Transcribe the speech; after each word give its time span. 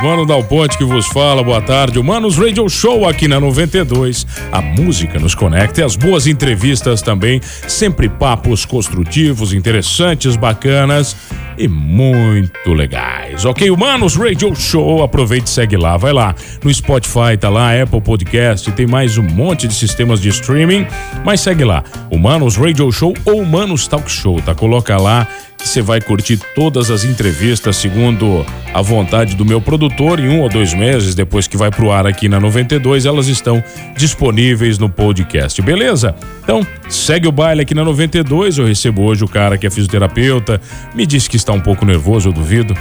Mano 0.00 0.24
Dal 0.24 0.42
Ponte 0.44 0.78
que 0.78 0.84
vos 0.84 1.06
fala, 1.06 1.42
boa 1.42 1.60
tarde. 1.60 1.98
Humanos 1.98 2.36
Radio 2.38 2.68
Show 2.68 3.08
aqui 3.08 3.26
na 3.26 3.40
92. 3.40 4.26
A 4.50 4.60
música 4.62 5.18
nos 5.18 5.34
conecta 5.34 5.80
e 5.80 5.84
as 5.84 5.96
boas 5.96 6.26
entrevistas 6.26 7.02
também. 7.02 7.40
Sempre 7.68 8.08
papos 8.08 8.64
construtivos, 8.64 9.52
interessantes, 9.52 10.36
bacanas 10.36 11.16
e 11.58 11.68
muito 11.68 12.72
legais. 12.72 13.44
Ok, 13.44 13.70
Humanos 13.70 14.16
Radio 14.16 14.54
Show, 14.54 15.02
aproveite 15.02 15.46
e 15.46 15.50
segue 15.50 15.76
lá. 15.76 15.96
Vai 15.96 16.12
lá 16.12 16.34
no 16.62 16.72
Spotify, 16.72 17.36
tá 17.38 17.48
lá, 17.48 17.80
Apple 17.80 18.00
Podcast, 18.00 18.70
tem 18.72 18.86
mais 18.86 19.18
um 19.18 19.22
monte 19.22 19.68
de 19.68 19.74
sistemas 19.74 20.20
de 20.20 20.28
streaming, 20.28 20.86
mas 21.24 21.40
segue 21.40 21.64
lá. 21.64 21.82
Humanos 22.10 22.56
Radio 22.56 22.90
Show 22.90 23.14
ou 23.24 23.40
Humanos 23.40 23.86
Talk 23.86 24.10
Show, 24.10 24.40
tá? 24.42 24.54
Coloca 24.54 24.96
lá 24.96 25.26
que 25.58 25.68
você 25.68 25.80
vai 25.80 26.00
curtir 26.00 26.38
todas 26.54 26.90
as 26.90 27.04
entrevistas 27.04 27.76
segundo 27.76 28.44
a 28.72 28.80
vontade 28.80 29.36
do 29.36 29.44
meu 29.44 29.60
produtor. 29.60 30.20
Em 30.20 30.28
um 30.28 30.40
ou 30.40 30.48
dois 30.48 30.74
meses, 30.74 31.14
depois 31.14 31.46
que 31.46 31.56
vai 31.56 31.70
pro 31.70 31.90
ar 31.90 32.06
aqui 32.06 32.28
na 32.28 32.40
92, 32.40 33.06
elas 33.06 33.28
estão 33.28 33.62
disponíveis 33.96 34.78
no 34.78 34.88
podcast, 34.88 35.60
beleza? 35.62 36.14
Então, 36.42 36.66
segue 36.88 37.28
o 37.28 37.32
baile 37.32 37.62
aqui 37.62 37.74
na 37.74 37.84
92. 37.84 38.58
Eu 38.58 38.66
recebo 38.66 39.02
hoje 39.02 39.24
o 39.24 39.28
cara 39.28 39.58
que 39.58 39.66
é 39.66 39.70
fisioterapeuta, 39.70 40.60
me 40.94 41.06
disse 41.06 41.28
que 41.28 41.36
está 41.36 41.52
um 41.52 41.60
pouco 41.60 41.84
nervoso, 41.84 42.28
eu 42.28 42.32
duvido. 42.32 42.74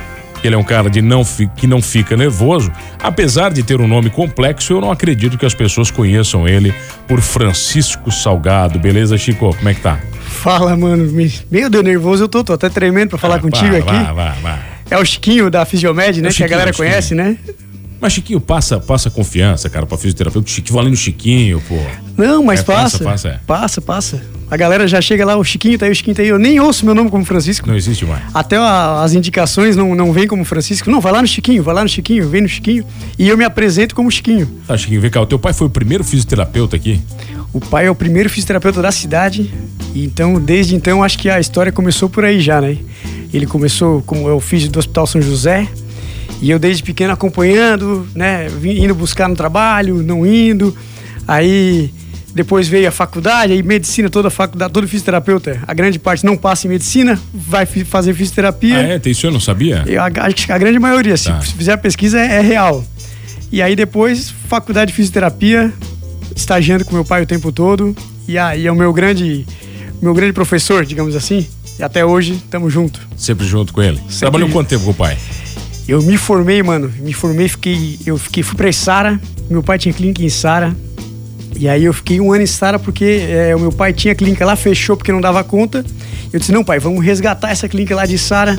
Ele 0.44 0.56
é 0.56 0.58
um 0.58 0.64
cara 0.64 0.89
de 0.89 1.02
não 1.02 1.23
que 1.56 1.67
não 1.67 1.81
fica 1.81 2.17
nervoso. 2.17 2.72
Apesar 3.00 3.52
de 3.52 3.62
ter 3.62 3.80
um 3.80 3.88
nome 3.88 4.09
complexo, 4.09 4.73
eu 4.73 4.81
não 4.81 4.92
acredito 4.92 5.38
que 5.38 5.45
as 5.45 5.53
pessoas 5.53 5.92
conheçam 5.92 6.47
ele 6.47 6.73
por 7.08 7.22
Francisco 7.22 8.12
Salgado. 8.12 8.80
Beleza, 8.80 9.17
Chico? 9.19 9.56
Como 9.56 9.69
é 9.69 9.73
que 9.75 9.81
tá? 9.81 10.00
Fala, 10.19 10.75
mano. 10.75 11.12
Meio 11.52 11.69
Deus, 11.69 11.84
nervoso 11.84 12.23
eu 12.23 12.28
tô, 12.28 12.44
tô 12.44 12.53
até 12.53 12.69
tremendo 12.69 13.09
pra 13.09 13.19
falar 13.19 13.36
ah, 13.36 13.39
contigo 13.39 13.75
aqui. 13.75 13.86
Vai, 13.86 14.14
vai, 14.14 14.42
vai. 14.42 14.71
É 14.92 14.97
o 14.97 15.06
Chiquinho 15.06 15.50
da 15.50 15.66
Fisiomed, 15.66 16.22
né? 16.22 16.30
É 16.30 16.34
que 16.34 16.44
a 16.44 16.47
galera 16.47 16.73
conhece, 16.73 17.16
né? 17.16 17.38
Mas 18.02 18.14
Chiquinho 18.14 18.42
passa, 18.42 18.80
passa 18.80 19.09
confiança, 19.09 19.70
cara, 19.70 19.86
pra 19.86 19.97
fisioterapeuta. 19.97 20.50
Chiquinho, 20.50 20.75
valendo 20.75 20.97
Chiquinho, 20.97 21.61
pô. 21.61 21.78
Não, 22.17 22.44
mas 22.44 22.59
é, 22.59 22.64
passa. 22.64 22.97
Passa, 22.97 23.03
passa, 23.03 23.28
é. 23.30 23.39
passa, 23.47 23.81
passa. 23.81 24.22
A 24.50 24.58
galera 24.58 24.86
já 24.88 25.00
chega 25.00 25.23
lá, 25.23 25.38
o 25.38 25.44
Chiquinho 25.45 25.78
tá 25.78 25.86
aí, 25.86 25.92
o 25.94 25.95
Chiquinho 25.95 26.16
tá 26.16 26.22
aí. 26.23 26.28
Eu 26.28 26.38
nem 26.38 26.59
ouço 26.59 26.84
meu 26.86 26.94
nome 26.94 27.09
como 27.09 27.23
Francisco. 27.23 27.67
Não 27.67 27.75
existe 27.75 28.03
mais. 28.03 28.22
Até 28.34 28.58
a, 28.58 29.02
as 29.02 29.14
indicações 29.14 29.78
não, 29.78 29.96
não 29.96 30.12
vêm 30.12 30.28
como 30.28 30.44
Francisco. 30.44 30.90
Não, 30.90 31.00
vai 31.00 31.13
lá 31.13 31.22
no 31.22 31.28
Chiquinho, 31.28 31.63
vai 31.63 31.74
lá 31.74 31.84
no 31.84 31.90
Chiquinho, 31.90 32.28
vem 32.28 32.41
no 32.41 32.50
Chiquinho. 32.50 32.84
E 33.18 33.30
eu 33.30 33.38
me 33.38 33.46
apresento 33.46 33.96
como 33.96 34.12
Chiquinho. 34.12 34.46
Tá, 34.68 34.75
Chiquinho, 34.75 35.00
vem 35.00 35.09
cá. 35.09 35.22
O 35.22 35.25
teu 35.25 35.40
pai 35.40 35.53
foi 35.53 35.68
o 35.68 35.69
primeiro 35.69 36.03
fisioterapeuta 36.03 36.75
aqui? 36.75 37.00
O 37.53 37.59
pai 37.59 37.88
é 37.88 37.91
o 37.91 37.95
primeiro 37.95 38.29
fisioterapeuta 38.29 38.81
da 38.81 38.91
cidade. 38.91 39.53
Então, 39.94 40.39
desde 40.39 40.75
então, 40.75 41.03
acho 41.03 41.17
que 41.17 41.29
a 41.29 41.39
história 41.39 41.72
começou 41.72 42.09
por 42.09 42.23
aí 42.23 42.39
já, 42.39 42.62
né? 42.62 42.78
Ele 43.34 43.45
começou 43.45 44.01
como 44.03 44.28
eu 44.28 44.39
fiz 44.39 44.67
do 44.67 44.79
Hospital 44.79 45.06
São 45.06 45.22
José. 45.22 45.67
E 46.41 46.50
eu 46.50 46.57
desde 46.57 46.81
pequeno 46.81 47.13
acompanhando, 47.13 48.07
né? 48.16 48.47
Indo 48.63 48.95
buscar 48.95 49.28
no 49.28 49.35
trabalho, 49.35 50.01
não 50.01 50.25
indo. 50.25 50.75
Aí 51.28 51.91
depois 52.34 52.67
veio 52.67 52.88
a 52.88 52.91
faculdade, 52.91 53.53
aí 53.53 53.62
medicina, 53.62 54.09
toda 54.09 54.29
faculdade, 54.29 54.72
todo 54.72 54.88
fisioterapeuta, 54.88 55.59
a 55.68 55.73
grande 55.73 56.00
parte 56.00 56.25
não 56.25 56.38
passa 56.38 56.66
em 56.66 56.69
medicina, 56.69 57.19
vai 57.33 57.66
fazer 57.66 58.13
fisioterapia. 58.13 58.78
Ah, 58.78 59.01
é? 59.06 59.09
Isso 59.09 59.28
eu 59.28 59.31
não 59.31 59.39
sabia? 59.39 59.83
Eu, 59.85 60.01
acho 60.01 60.45
que 60.45 60.51
a 60.51 60.57
grande 60.57 60.79
maioria, 60.79 61.18
tá. 61.18 61.41
se 61.41 61.53
fizer 61.53 61.73
a 61.73 61.78
pesquisa, 61.78 62.19
é, 62.19 62.38
é 62.38 62.41
real. 62.41 62.83
E 63.51 63.62
aí 63.62 63.75
depois, 63.75 64.29
faculdade 64.47 64.91
de 64.91 64.95
fisioterapia, 64.95 65.73
estagiando 66.36 66.86
com 66.86 66.94
meu 66.94 67.06
pai 67.06 67.24
o 67.24 67.25
tempo 67.25 67.52
todo. 67.52 67.96
E 68.28 68.38
aí 68.38 68.68
é 68.68 68.72
o 68.72 68.75
meu 68.75 68.94
grande, 68.94 69.46
meu 70.02 70.14
grande 70.14 70.34
professor, 70.34 70.86
digamos 70.86 71.16
assim. 71.16 71.47
E 71.80 71.84
até 71.84 72.06
hoje 72.06 72.34
estamos 72.34 72.72
juntos. 72.72 73.02
Sempre 73.18 73.46
junto 73.46 73.74
com 73.74 73.81
ele. 73.81 73.97
Sempre 73.97 74.19
Trabalhou 74.19 74.50
quanto 74.50 74.69
tempo 74.69 74.86
com 74.86 74.92
o 74.92 74.96
pai? 74.96 75.18
Eu 75.88 76.02
me 76.02 76.18
formei, 76.18 76.62
mano. 76.62 76.92
Me 77.00 77.14
formei, 77.14 77.47
fiquei. 77.47 77.97
Eu 78.06 78.18
fiquei, 78.18 78.44
fui 78.44 78.56
pra 78.56 78.72
Sara. 78.72 79.19
Meu 79.50 79.64
pai 79.64 79.78
tinha 79.78 79.94
clínica 79.94 80.24
em 80.24 80.30
Sara. 80.30 80.75
E 81.58 81.68
aí 81.68 81.84
eu 81.84 81.94
fiquei 81.94 82.22
um 82.22 82.31
ano 82.31 82.44
em 82.44 82.48
Sara 82.48 82.80
porque 82.80 83.25
é, 83.28 83.56
o 83.56 83.59
meu 83.59 83.72
pai 83.72 83.92
tinha 83.92 84.16
clínica 84.16 84.46
lá, 84.46 84.56
fechou 84.56 84.96
porque 84.96 85.12
não 85.12 85.19
dava 85.19 85.44
conta. 85.44 85.86
Eu 86.31 86.40
disse, 86.40 86.52
não, 86.52 86.63
pai, 86.63 86.80
vamos 86.80 87.03
resgatar 87.03 87.52
essa 87.52 87.68
clínica 87.68 87.96
lá 87.96 88.06
de 88.06 88.18
Sara. 88.18 88.58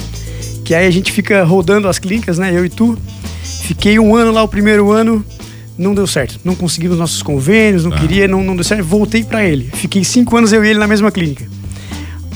Que 0.64 0.74
aí 0.74 0.86
a 0.86 0.90
gente 0.90 1.10
fica 1.10 1.42
rodando 1.42 1.88
as 1.88 1.98
clínicas, 1.98 2.38
né? 2.38 2.52
Eu 2.54 2.64
e 2.64 2.68
tu. 2.68 2.98
Fiquei 3.62 3.98
um 3.98 4.14
ano 4.14 4.30
lá, 4.30 4.42
o 4.42 4.48
primeiro 4.48 4.90
ano 4.90 5.24
não 5.82 5.94
deu 5.94 6.06
certo. 6.06 6.38
Não 6.44 6.54
conseguimos 6.54 6.96
nossos 6.96 7.22
convênios, 7.22 7.84
não 7.84 7.92
ah. 7.92 7.98
queria, 7.98 8.28
não, 8.28 8.42
não 8.42 8.54
deu 8.54 8.64
certo. 8.64 8.84
Voltei 8.84 9.24
para 9.24 9.44
ele. 9.44 9.68
Fiquei 9.74 10.04
cinco 10.04 10.36
anos 10.36 10.52
eu 10.52 10.64
e 10.64 10.68
ele 10.68 10.78
na 10.78 10.86
mesma 10.86 11.10
clínica. 11.10 11.46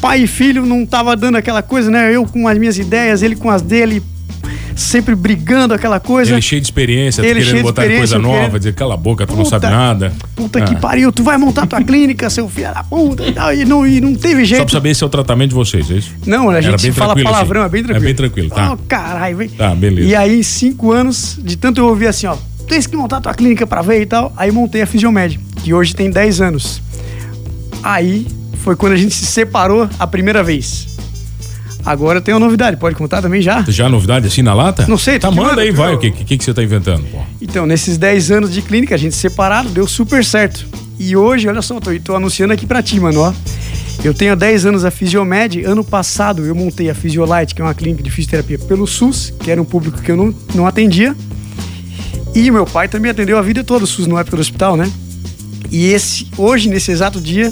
Pai 0.00 0.22
e 0.22 0.26
filho 0.26 0.66
não 0.66 0.84
tava 0.84 1.16
dando 1.16 1.36
aquela 1.36 1.62
coisa, 1.62 1.90
né? 1.90 2.14
Eu 2.14 2.26
com 2.26 2.46
as 2.46 2.58
minhas 2.58 2.78
ideias, 2.78 3.22
ele 3.22 3.34
com 3.34 3.50
as 3.50 3.62
dele, 3.62 4.02
sempre 4.74 5.14
brigando 5.14 5.72
aquela 5.72 5.98
coisa. 5.98 6.32
Ele 6.32 6.42
cheio 6.42 6.60
de 6.60 6.66
experiência, 6.66 7.22
ele 7.22 7.42
querendo 7.42 7.62
botar 7.62 7.82
experiência, 7.82 8.16
coisa 8.16 8.18
nova, 8.18 8.38
querendo... 8.38 8.58
dizer, 8.58 8.74
cala 8.74 8.94
a 8.94 8.96
boca, 8.96 9.26
tu 9.26 9.30
puta, 9.30 9.42
não 9.42 9.48
sabe 9.48 9.66
nada. 9.66 10.12
Puta 10.34 10.58
ah. 10.58 10.62
que 10.62 10.76
pariu, 10.76 11.10
tu 11.10 11.22
vai 11.22 11.38
montar 11.38 11.66
tua 11.66 11.82
clínica, 11.82 12.28
seu 12.28 12.48
filho 12.48 12.72
da 12.74 12.84
puta 12.84 13.26
e 13.26 13.32
tal. 13.32 13.54
E 13.54 13.64
não, 13.64 13.86
e 13.86 14.00
não 14.00 14.14
teve 14.14 14.44
jeito. 14.44 14.60
Só 14.60 14.64
pra 14.66 14.72
saber 14.72 14.94
se 14.94 15.02
é 15.02 15.06
o 15.06 15.10
tratamento 15.10 15.50
de 15.50 15.54
vocês, 15.54 15.90
é 15.90 15.94
isso? 15.94 16.12
Não, 16.26 16.50
a 16.50 16.60
gente 16.60 16.92
fala 16.92 17.16
palavrão, 17.20 17.62
assim. 17.62 17.68
é 17.68 17.72
bem 17.72 17.82
tranquilo. 17.82 18.04
É 18.04 18.06
bem 18.06 18.14
tranquilo, 18.14 18.50
tá? 18.50 18.72
Oh, 18.72 18.76
caralho, 18.86 19.36
velho. 19.38 19.50
Tá, 19.50 19.74
beleza. 19.74 20.08
E 20.08 20.14
aí, 20.14 20.44
cinco 20.44 20.92
anos, 20.92 21.38
de 21.42 21.56
tanto 21.56 21.80
eu 21.80 21.86
ouvir 21.86 22.08
assim, 22.08 22.26
ó, 22.26 22.36
tens 22.66 22.86
que 22.86 22.96
montar 22.96 23.20
tua 23.20 23.34
clínica 23.34 23.66
pra 23.66 23.82
ver 23.82 24.02
e 24.02 24.06
tal. 24.06 24.32
Aí 24.36 24.50
montei 24.50 24.82
a 24.82 24.86
Fisiomed, 24.86 25.38
que 25.62 25.72
hoje 25.72 25.94
tem 25.94 26.10
10 26.10 26.40
anos. 26.40 26.82
Aí 27.82 28.26
foi 28.62 28.76
quando 28.76 28.92
a 28.92 28.96
gente 28.96 29.14
se 29.14 29.26
separou 29.26 29.88
a 29.98 30.06
primeira 30.06 30.42
vez. 30.42 30.96
Agora 31.84 32.20
tem 32.20 32.34
uma 32.34 32.40
novidade, 32.40 32.76
pode 32.76 32.96
contar 32.96 33.22
também 33.22 33.40
já? 33.40 33.64
Já 33.68 33.88
novidade 33.88 34.26
assim 34.26 34.42
na 34.42 34.52
lata? 34.52 34.84
Não 34.88 34.98
sei. 34.98 35.20
Tá, 35.20 35.30
manda 35.30 35.60
aí, 35.60 35.70
vai. 35.70 35.94
O 35.94 35.98
que, 35.98 36.10
que, 36.10 36.36
que 36.36 36.44
você 36.44 36.52
tá 36.52 36.60
inventando? 36.60 37.04
Pô? 37.04 37.18
Então, 37.40 37.64
nesses 37.64 37.96
10 37.96 38.32
anos 38.32 38.52
de 38.52 38.60
clínica, 38.60 38.96
a 38.96 38.98
gente 38.98 39.14
separado, 39.14 39.68
deu 39.68 39.86
super 39.86 40.24
certo. 40.24 40.66
E 40.98 41.16
hoje, 41.16 41.46
olha 41.46 41.62
só, 41.62 41.78
tô, 41.78 41.90
tô 42.00 42.16
anunciando 42.16 42.52
aqui 42.52 42.66
pra 42.66 42.82
ti, 42.82 42.98
mano, 42.98 43.20
ó. 43.20 43.32
Eu 44.02 44.12
tenho 44.12 44.34
10 44.34 44.66
anos 44.66 44.84
a 44.84 44.90
Fisiomed. 44.90 45.64
Ano 45.64 45.84
passado 45.84 46.44
eu 46.44 46.56
montei 46.56 46.90
a 46.90 46.94
Fisiolite, 46.94 47.54
que 47.54 47.62
é 47.62 47.64
uma 47.64 47.74
clínica 47.74 48.02
de 48.02 48.10
fisioterapia 48.10 48.58
pelo 48.58 48.84
SUS, 48.84 49.32
que 49.38 49.50
era 49.50 49.62
um 49.62 49.64
público 49.64 50.02
que 50.02 50.10
eu 50.10 50.16
não, 50.16 50.34
não 50.54 50.66
atendia. 50.66 51.14
E 52.36 52.50
meu 52.50 52.66
pai 52.66 52.86
também 52.86 53.10
atendeu 53.10 53.38
a 53.38 53.42
vida 53.42 53.64
toda 53.64 53.84
o 53.84 53.86
SUS 53.86 54.06
na 54.06 54.20
época 54.20 54.36
do 54.36 54.40
hospital, 54.40 54.76
né? 54.76 54.92
E 55.70 55.86
esse, 55.86 56.26
hoje, 56.36 56.68
nesse 56.68 56.92
exato 56.92 57.18
dia, 57.18 57.50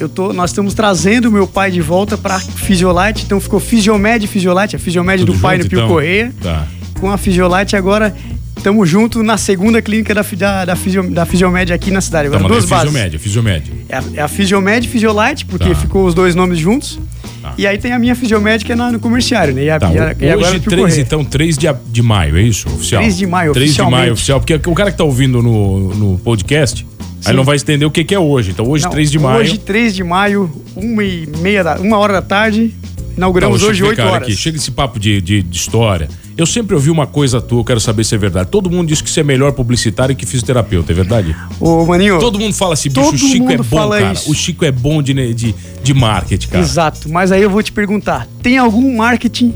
eu 0.00 0.08
tô, 0.08 0.32
nós 0.32 0.50
estamos 0.50 0.74
trazendo 0.74 1.28
o 1.28 1.30
meu 1.30 1.46
pai 1.46 1.70
de 1.70 1.80
volta 1.80 2.18
para 2.18 2.40
Fisiolite. 2.40 3.24
Então 3.24 3.38
ficou 3.38 3.60
Fisiomed 3.60 4.24
e 4.24 4.28
Fisiolite, 4.28 4.74
a 4.74 4.78
Fisiomed 4.78 5.24
Tudo 5.24 5.34
do 5.34 5.38
pai 5.38 5.58
no 5.58 5.68
Pio 5.68 5.78
então. 5.78 5.88
Correia. 5.88 6.34
Tá. 6.42 6.66
Com 6.98 7.12
a 7.12 7.16
Fisiolite 7.16 7.76
agora 7.76 8.12
Estamos 8.58 8.88
juntos 8.88 9.24
na 9.24 9.38
segunda 9.38 9.80
clínica 9.80 10.12
da, 10.12 10.22
da, 10.22 10.64
da, 10.64 10.76
Fisio, 10.76 11.08
da 11.08 11.24
Fisiomed 11.24 11.72
aqui 11.72 11.92
na 11.92 12.00
cidade. 12.00 12.26
Agora, 12.26 12.42
tá, 12.42 12.48
duas 12.48 12.64
é 12.64 12.66
bases. 12.66 12.90
Fisiomed, 12.90 13.18
Fisiomed. 13.18 13.72
É 13.88 13.96
a, 13.96 14.04
é 14.14 14.22
a 14.22 14.26
Fisiomed 14.26 14.84
e 14.84 14.90
Fisiolite, 14.90 15.46
porque 15.46 15.68
tá. 15.68 15.74
ficou 15.76 16.04
os 16.04 16.12
dois 16.12 16.34
nomes 16.34 16.58
juntos. 16.58 16.98
Tá. 17.40 17.54
E 17.56 17.66
aí 17.66 17.78
tem 17.78 17.92
a 17.92 17.98
minha 17.98 18.14
Fisiomed 18.14 18.64
que 18.64 18.72
é 18.72 18.76
no, 18.76 18.98
comerciário, 18.98 19.54
né? 19.54 19.64
E, 19.64 19.70
a, 19.70 19.78
tá, 19.78 19.92
e, 19.92 19.98
a, 19.98 20.14
e 20.18 20.36
hoje, 20.36 20.60
três, 20.60 20.98
então, 20.98 21.24
3 21.24 21.56
de, 21.56 21.66
de 21.86 22.02
maio, 22.02 22.36
é 22.36 22.42
isso? 22.42 22.68
Oficial? 22.68 23.02
3 23.02 23.16
de 23.16 23.26
maio, 23.26 23.52
3 23.52 23.74
de 23.74 23.82
maio, 23.82 24.12
oficial. 24.12 24.40
Porque 24.40 24.54
o 24.68 24.74
cara 24.74 24.90
que 24.90 24.98
tá 24.98 25.04
ouvindo 25.04 25.42
no, 25.42 25.94
no 25.94 26.18
podcast, 26.18 26.86
Sim. 27.20 27.30
aí 27.30 27.36
não 27.36 27.44
vai 27.44 27.56
entender 27.56 27.84
o 27.84 27.90
que, 27.90 28.04
que 28.04 28.14
é 28.14 28.18
hoje. 28.18 28.50
Então, 28.50 28.68
hoje, 28.68 28.84
não, 28.84 28.90
3 28.90 29.10
de 29.10 29.18
maio. 29.18 29.40
Hoje, 29.40 29.58
3 29.58 29.94
de 29.94 30.04
maio, 30.04 30.50
uma 30.74 31.04
e 31.04 31.26
meia 31.38 31.62
da, 31.62 31.78
uma 31.78 31.98
hora 31.98 32.14
da 32.14 32.22
tarde, 32.22 32.74
Inauguramos 33.18 33.64
hoje 33.64 33.80
vem 33.80 33.90
8 33.90 33.96
cá, 33.96 34.10
horas. 34.10 34.28
Aqui, 34.28 34.36
chega 34.36 34.56
esse 34.56 34.70
papo 34.70 34.98
de, 34.98 35.20
de, 35.20 35.42
de 35.42 35.56
história. 35.56 36.08
Eu 36.36 36.46
sempre 36.46 36.76
ouvi 36.76 36.88
uma 36.88 37.04
coisa 37.04 37.40
tua, 37.40 37.60
eu 37.60 37.64
quero 37.64 37.80
saber 37.80 38.04
se 38.04 38.14
é 38.14 38.18
verdade. 38.18 38.48
Todo 38.48 38.70
mundo 38.70 38.86
diz 38.86 39.02
que 39.02 39.10
você 39.10 39.20
é 39.20 39.24
melhor 39.24 39.50
publicitário 39.52 40.14
que 40.14 40.24
fisioterapeuta, 40.24 40.92
é 40.92 40.94
verdade? 40.94 41.36
Ô, 41.58 41.84
Maninho. 41.84 42.20
Todo 42.20 42.38
mundo 42.38 42.54
fala 42.54 42.74
assim, 42.74 42.88
bicho, 42.88 43.00
Todo 43.02 43.14
o 43.16 43.18
Chico 43.18 43.50
é 43.50 43.56
bom, 43.56 43.64
fala 43.64 43.98
cara. 43.98 44.12
isso. 44.12 44.30
O 44.30 44.34
Chico 44.34 44.64
é 44.64 44.70
bom 44.70 45.02
de, 45.02 45.34
de, 45.34 45.54
de 45.82 45.94
marketing, 45.94 46.46
cara. 46.46 46.62
Exato. 46.62 47.08
Mas 47.08 47.32
aí 47.32 47.42
eu 47.42 47.50
vou 47.50 47.60
te 47.60 47.72
perguntar: 47.72 48.28
tem 48.40 48.56
algum 48.56 48.96
marketing 48.96 49.52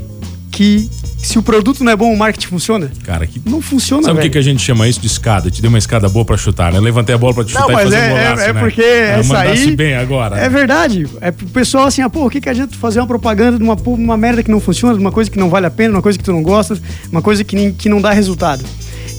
que, 0.51 0.89
se 1.23 1.39
o 1.39 1.43
produto 1.43 1.83
não 1.83 1.91
é 1.91 1.95
bom, 1.95 2.13
o 2.13 2.17
marketing 2.17 2.47
funciona? 2.47 2.91
Cara, 3.03 3.25
que. 3.25 3.41
Não 3.45 3.61
funciona, 3.61 4.03
Sabe 4.03 4.19
o 4.19 4.21
que, 4.21 4.29
que 4.29 4.37
a 4.37 4.41
gente 4.41 4.61
chama 4.61 4.87
isso 4.87 4.99
de 4.99 5.07
escada? 5.07 5.49
Te 5.49 5.61
dei 5.61 5.69
uma 5.69 5.77
escada 5.77 6.07
boa 6.09 6.25
pra 6.25 6.37
chutar, 6.37 6.71
né? 6.71 6.79
Levantei 6.79 7.15
a 7.15 7.17
bola 7.17 7.33
pra 7.33 7.43
te 7.43 7.53
Não, 7.53 7.61
chutar 7.61 7.71
e 7.71 7.75
mas 7.75 7.83
fazer 7.85 7.95
é, 7.95 8.05
um 8.05 8.09
golaço, 8.09 8.41
é, 8.41 8.49
é 8.49 8.53
né? 8.53 8.59
porque 8.59 8.81
Ah, 8.81 9.19
essa 9.19 9.33
mandasse 9.33 9.61
aí. 9.63 9.75
bem 9.75 9.95
agora. 9.95 10.37
É 10.37 10.49
verdade. 10.49 11.07
É 11.21 11.31
pro 11.31 11.47
pessoal 11.47 11.85
assim, 11.85 12.01
ah, 12.01 12.09
pô, 12.09 12.25
o 12.25 12.29
que, 12.29 12.41
que 12.41 12.49
adianta 12.49 12.75
fazer 12.77 12.99
uma 12.99 13.07
propaganda 13.07 13.57
de 13.57 13.63
uma, 13.63 13.75
uma 13.75 14.17
merda 14.17 14.43
que 14.43 14.51
não 14.51 14.59
funciona, 14.59 14.93
de 14.93 14.99
uma 14.99 15.11
coisa 15.11 15.31
que 15.31 15.39
não 15.39 15.49
vale 15.49 15.65
a 15.65 15.71
pena, 15.71 15.95
uma 15.95 16.01
coisa 16.01 16.17
que 16.17 16.23
tu 16.23 16.31
não 16.31 16.43
gosta, 16.43 16.77
uma 17.11 17.21
coisa 17.21 17.43
que, 17.43 17.71
que 17.71 17.89
não 17.89 18.01
dá 18.01 18.11
resultado. 18.11 18.63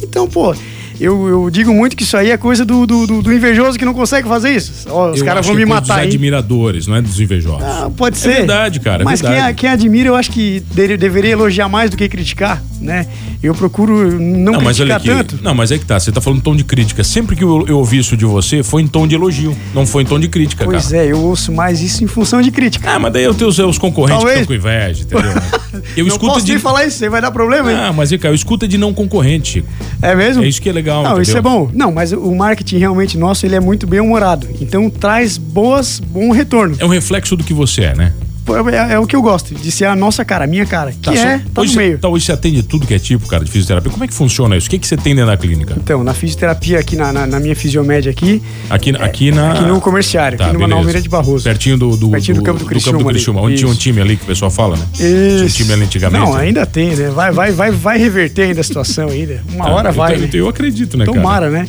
Então, 0.02 0.28
pô. 0.28 0.54
Eu, 1.00 1.26
eu 1.28 1.50
digo 1.50 1.72
muito 1.74 1.96
que 1.96 2.02
isso 2.04 2.16
aí 2.16 2.30
é 2.30 2.36
coisa 2.36 2.64
do, 2.64 2.86
do, 2.86 3.06
do- 3.22 3.32
invejoso 3.32 3.76
que 3.78 3.84
não 3.84 3.94
consegue 3.94 4.28
fazer 4.28 4.54
isso. 4.54 4.86
Ó, 4.88 5.10
os 5.10 5.22
caras 5.22 5.44
vão 5.44 5.54
me 5.54 5.62
é 5.62 5.66
matar, 5.66 5.98
dos 5.98 6.06
admiradores, 6.06 6.86
não 6.86 6.94
é 6.96 7.02
dos 7.02 7.18
invejosos. 7.20 7.62
Ah, 7.64 7.90
pode 7.96 8.16
ser. 8.16 8.34
verdade, 8.38 8.78
cara, 8.80 9.02
é 9.02 9.04
Mas 9.04 9.20
quem, 9.20 9.30
verdade. 9.30 9.50
a- 9.50 9.54
quem 9.54 9.68
admira, 9.70 10.08
eu 10.08 10.14
acho 10.14 10.30
que 10.30 10.62
de- 10.72 10.96
deveria 10.96 11.32
elogiar 11.32 11.68
mais 11.68 11.90
do 11.90 11.96
que 11.96 12.08
criticar, 12.08 12.62
né? 12.84 13.06
Eu 13.42 13.54
procuro 13.54 14.18
não, 14.20 14.52
Não, 14.52 14.60
criticar 14.60 15.00
tanto. 15.00 15.38
Não, 15.42 15.54
mas 15.54 15.72
é 15.72 15.78
que 15.78 15.84
tá. 15.86 15.98
Você 15.98 16.12
tá 16.12 16.20
falando 16.20 16.42
tom 16.42 16.54
de 16.54 16.64
crítica. 16.64 17.02
Sempre 17.02 17.34
que 17.34 17.42
eu, 17.42 17.66
eu 17.66 17.78
ouvi 17.78 17.98
isso 17.98 18.16
de 18.16 18.24
você, 18.24 18.62
foi 18.62 18.82
em 18.82 18.86
tom 18.86 19.06
de 19.06 19.14
elogio. 19.14 19.56
Não 19.74 19.86
foi 19.86 20.02
em 20.02 20.06
tom 20.06 20.20
de 20.20 20.28
crítica, 20.28 20.64
Pois 20.64 20.86
cara. 20.88 20.98
é, 21.04 21.12
eu 21.12 21.18
ouço 21.18 21.50
mais 21.52 21.80
isso 21.80 22.04
em 22.04 22.06
função 22.06 22.40
de 22.40 22.50
crítica. 22.50 22.90
Ah, 22.90 22.98
mas 22.98 23.12
daí 23.12 23.26
os 23.26 23.36
teus 23.36 23.58
os 23.58 23.78
concorrentes 23.78 24.22
Talvez. 24.24 24.46
que 24.46 24.52
estão 24.54 24.56
com 24.56 24.68
inveja, 24.68 25.02
entendeu? 25.02 25.32
Eu 25.96 26.04
não 26.04 26.12
escuto 26.12 26.34
posso 26.34 26.46
de. 26.46 26.58
falar 26.58 26.84
isso, 26.86 27.02
aí 27.02 27.10
vai 27.10 27.20
dar 27.20 27.30
problema, 27.32 27.70
hein? 27.70 27.78
Ah, 27.78 27.92
mas 27.92 28.12
é, 28.12 28.16
cara, 28.18 28.30
eu 28.32 28.34
escuto 28.34 28.66
de 28.66 28.78
não 28.78 28.94
concorrente, 28.94 29.54
Chico. 29.54 29.68
É 30.00 30.14
mesmo? 30.14 30.42
É 30.44 30.46
isso 30.48 30.62
que 30.62 30.68
é 30.68 30.72
legal, 30.72 31.02
Não, 31.02 31.20
isso 31.20 31.32
é 31.36 31.40
entendeu? 31.40 31.66
bom. 31.66 31.70
Não, 31.74 31.90
mas 31.92 32.12
o 32.12 32.32
marketing 32.34 32.78
realmente 32.78 33.18
nosso, 33.18 33.44
ele 33.44 33.56
é 33.56 33.60
muito 33.60 33.84
bem 33.86 34.00
humorado. 34.00 34.46
Então 34.60 34.88
traz 34.88 35.36
boas, 35.36 35.98
bom 35.98 36.30
retorno. 36.30 36.76
É 36.78 36.84
um 36.84 36.88
reflexo 36.88 37.36
do 37.36 37.42
que 37.42 37.52
você 37.52 37.82
é, 37.82 37.94
né? 37.96 38.12
Pô, 38.44 38.56
É, 38.68 38.92
é 38.94 38.98
o 38.98 39.06
que 39.06 39.16
eu 39.16 39.22
gosto, 39.22 39.54
de 39.54 39.70
ser 39.70 39.86
a 39.86 39.96
nossa 39.96 40.24
cara, 40.24 40.44
a 40.44 40.46
minha 40.46 40.66
cara. 40.66 40.92
Que 40.92 41.16
só- 41.16 41.24
é, 41.24 41.38
tá 41.52 41.62
hoje, 41.62 41.70
no 41.70 41.72
você- 41.72 41.76
meio. 41.78 41.98
tá, 41.98 42.08
hoje 42.08 42.24
você 42.26 42.32
atende 42.32 42.62
tudo 42.62 42.86
que 42.86 42.92
é 42.94 42.98
tipo, 42.98 43.26
cara, 43.26 43.42
de 43.44 43.50
fisioterapia. 43.50 43.90
Como 43.90 44.04
é 44.04 44.06
que 44.06 44.12
funciona 44.14 44.56
isso? 44.56 44.66
O 44.66 44.70
que, 44.70 44.78
que 44.78 44.86
você 44.86 44.96
tem 44.96 45.14
dentro 45.14 45.30
da 45.30 45.36
clínica? 45.36 45.74
Então, 45.78 46.04
na 46.04 46.12
fisioterapia 46.12 46.78
aqui, 46.78 46.94
na, 46.96 47.12
na, 47.12 47.26
na 47.26 47.40
minha 47.40 47.56
fisiomédia 47.56 48.10
aqui, 48.10 48.42
Aqui, 48.68 48.90
aqui 48.96 49.30
na. 49.30 49.46
É, 49.48 49.50
aqui 49.52 49.62
no 49.64 49.80
comerciário, 49.80 50.36
Tá, 50.38 50.46
aqui 50.48 50.56
no. 50.56 50.84
Meira 50.84 51.00
de 51.00 51.08
Barroso. 51.08 51.44
Pertinho 51.44 51.78
do, 51.78 51.96
do, 51.96 52.10
Pertinho 52.10 52.36
do 52.36 52.42
campo 52.42 52.58
do 52.58 52.66
Criciúma 52.66 52.98
ali. 52.98 53.08
Criciúma, 53.08 53.40
onde 53.40 53.56
tinha 53.56 53.68
um 53.68 53.72
Isso. 53.72 53.80
time 53.80 54.00
ali 54.00 54.16
que 54.16 54.24
o 54.24 54.26
pessoal 54.26 54.50
fala, 54.50 54.76
né? 54.76 54.86
Tinha 54.92 55.08
um 55.08 55.46
Isso. 55.46 55.56
time 55.56 55.72
ali 55.72 55.82
antigamente. 55.84 56.24
Não, 56.24 56.34
né? 56.34 56.42
ainda 56.42 56.66
tem, 56.66 56.94
né? 56.94 57.08
Vai, 57.10 57.32
vai, 57.32 57.50
vai, 57.52 57.70
vai 57.70 57.98
reverter 57.98 58.42
ainda 58.48 58.60
a 58.60 58.64
situação 58.64 59.08
ainda. 59.08 59.42
Uma 59.52 59.66
Ah, 59.68 59.72
hora 59.72 59.88
eu, 59.88 59.92
vai, 59.94 60.16
né? 60.16 60.28
eu, 60.32 60.40
eu 60.40 60.48
acredito, 60.48 60.96
né, 60.98 61.06
cara? 61.06 61.16
Tomara, 61.16 61.50
né? 61.50 61.66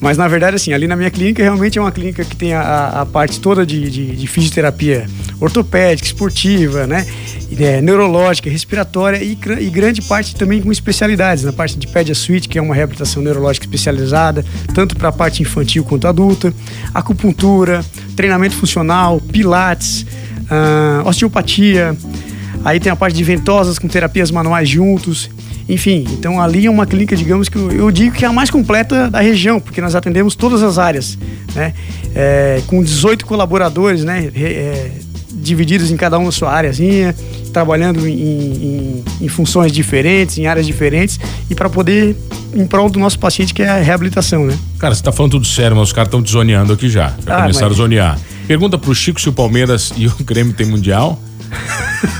Mas 0.00 0.18
na 0.18 0.28
verdade, 0.28 0.56
assim, 0.56 0.72
ali 0.72 0.86
na 0.86 0.94
minha 0.94 1.10
clínica 1.10 1.42
realmente 1.42 1.78
é 1.78 1.80
uma 1.80 1.90
clínica 1.90 2.24
que 2.24 2.36
tem 2.36 2.52
a- 2.52 3.00
a, 3.00 3.06
parte 3.06 3.40
toda 3.40 3.64
de, 3.64 3.90
de, 3.90 4.16
de 4.16 4.26
fisioterapia 4.26 5.06
ortopédica, 5.40 6.06
esportiva, 6.06 6.86
né? 6.86 7.06
É, 7.58 7.80
neurológica, 7.80 8.50
respiratória 8.50 9.22
e, 9.22 9.38
e 9.60 9.70
grande 9.70 10.02
parte 10.02 10.34
também 10.34 10.60
com 10.60 10.70
especialidades, 10.72 11.44
na 11.44 11.52
parte 11.52 11.78
de 11.78 11.86
Pedia 11.86 12.14
Suite, 12.14 12.48
que 12.48 12.58
é 12.58 12.62
uma 12.62 12.74
reabilitação 12.74 13.22
neurológica 13.22 13.64
especializada, 13.64 14.44
tanto 14.74 14.96
para 14.96 15.08
a 15.08 15.12
parte 15.12 15.42
infantil 15.42 15.84
quanto 15.84 16.08
adulta, 16.08 16.52
acupuntura, 16.92 17.84
treinamento 18.16 18.54
funcional, 18.56 19.20
pilates, 19.20 20.04
ah, 20.50 21.02
osteopatia, 21.06 21.96
Aí 22.64 22.80
tem 22.80 22.90
a 22.90 22.96
parte 22.96 23.14
de 23.14 23.22
ventosas 23.22 23.78
com 23.78 23.86
terapias 23.86 24.28
manuais 24.32 24.68
juntos. 24.68 25.30
Enfim, 25.68 26.06
então 26.12 26.40
ali 26.40 26.66
é 26.66 26.70
uma 26.70 26.86
clínica, 26.86 27.16
digamos 27.16 27.48
que 27.48 27.56
eu, 27.58 27.90
digo 27.90 28.14
que 28.14 28.24
é 28.24 28.28
a 28.28 28.32
mais 28.32 28.50
completa 28.50 29.10
da 29.10 29.20
região, 29.20 29.58
porque 29.60 29.80
nós 29.80 29.94
atendemos 29.96 30.36
todas 30.36 30.62
as 30.62 30.78
áreas, 30.78 31.18
né? 31.54 31.74
É, 32.14 32.62
com 32.68 32.82
18 32.82 33.26
colaboradores, 33.26 34.04
né? 34.04 34.30
É, 34.34 34.90
divididos 35.32 35.90
em 35.90 35.96
cada 35.96 36.18
uma 36.18 36.32
sua 36.32 36.50
áreazinha, 36.52 37.14
trabalhando 37.52 38.06
em, 38.08 38.12
em- 38.12 39.04
em 39.20 39.28
funções 39.28 39.70
diferentes, 39.70 40.38
em 40.38 40.46
áreas 40.46 40.66
diferentes, 40.66 41.20
e 41.50 41.54
para 41.54 41.68
poder 41.68 42.16
em 42.54 42.66
prol 42.66 42.88
do 42.88 42.98
nosso 42.98 43.18
paciente, 43.18 43.52
que 43.52 43.62
é 43.62 43.68
a 43.68 43.76
reabilitação, 43.80 44.46
né? 44.46 44.56
Cara, 44.78 44.94
você 44.94 45.02
tá 45.02 45.12
falando 45.12 45.32
tudo 45.32 45.46
sério, 45.46 45.76
mas 45.76 45.88
os 45.88 45.92
caras 45.92 46.08
estão 46.08 46.22
te 46.22 46.30
zoneando 46.30 46.72
aqui 46.72 46.88
já. 46.88 47.08
Já 47.26 47.38
Ah, 47.38 47.42
começaram 47.42 47.68
mas- 47.68 47.78
a 47.78 47.82
zonear. 47.82 48.18
Pergunta 48.48 48.78
pro 48.78 48.94
Chico 48.94 49.20
se 49.20 49.28
o 49.28 49.32
Palmeiras 49.32 49.92
e 49.96 50.06
o 50.06 50.14
Grêmio 50.24 50.52
tem 50.54 50.66
Mundial. 50.66 51.20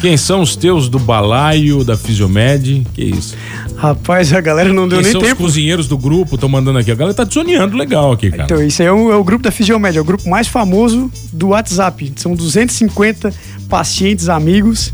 Quem 0.01 0.17
são 0.17 0.41
os 0.43 0.57
teus 0.57 0.89
do 0.89 0.99
balaio, 0.99 1.85
da 1.85 1.97
Fisiomed? 1.97 2.87
Que 2.95 3.05
isso? 3.05 3.35
Rapaz, 3.77 4.33
a 4.33 4.41
galera 4.41 4.73
não 4.73 4.89
deu 4.89 4.99
Quem 4.99 5.05
nem 5.05 5.13
são 5.13 5.21
os 5.21 5.29
tempo. 5.29 5.43
cozinheiros 5.43 5.87
do 5.87 5.99
grupo? 5.99 6.35
Estão 6.37 6.49
mandando 6.49 6.79
aqui. 6.79 6.91
A 6.91 6.95
galera 6.95 7.15
tá 7.15 7.27
te 7.27 7.35
zoneando 7.35 7.77
legal 7.77 8.13
aqui, 8.13 8.31
cara. 8.31 8.45
Então, 8.45 8.63
isso 8.65 8.81
aí 8.81 8.89
é 8.89 8.93
o, 8.93 9.13
é 9.13 9.17
o 9.17 9.25
grupo 9.25 9.43
da 9.43 9.51
Fisiomédia, 9.51 9.99
é 9.99 10.03
o 10.03 10.05
grupo 10.05 10.29
mais 10.29 10.49
famoso 10.49 11.11
do 11.33 11.49
WhatsApp. 11.49 12.13
São 12.17 12.35
250 12.35 13.33
pacientes 13.69 14.29
amigos. 14.29 14.93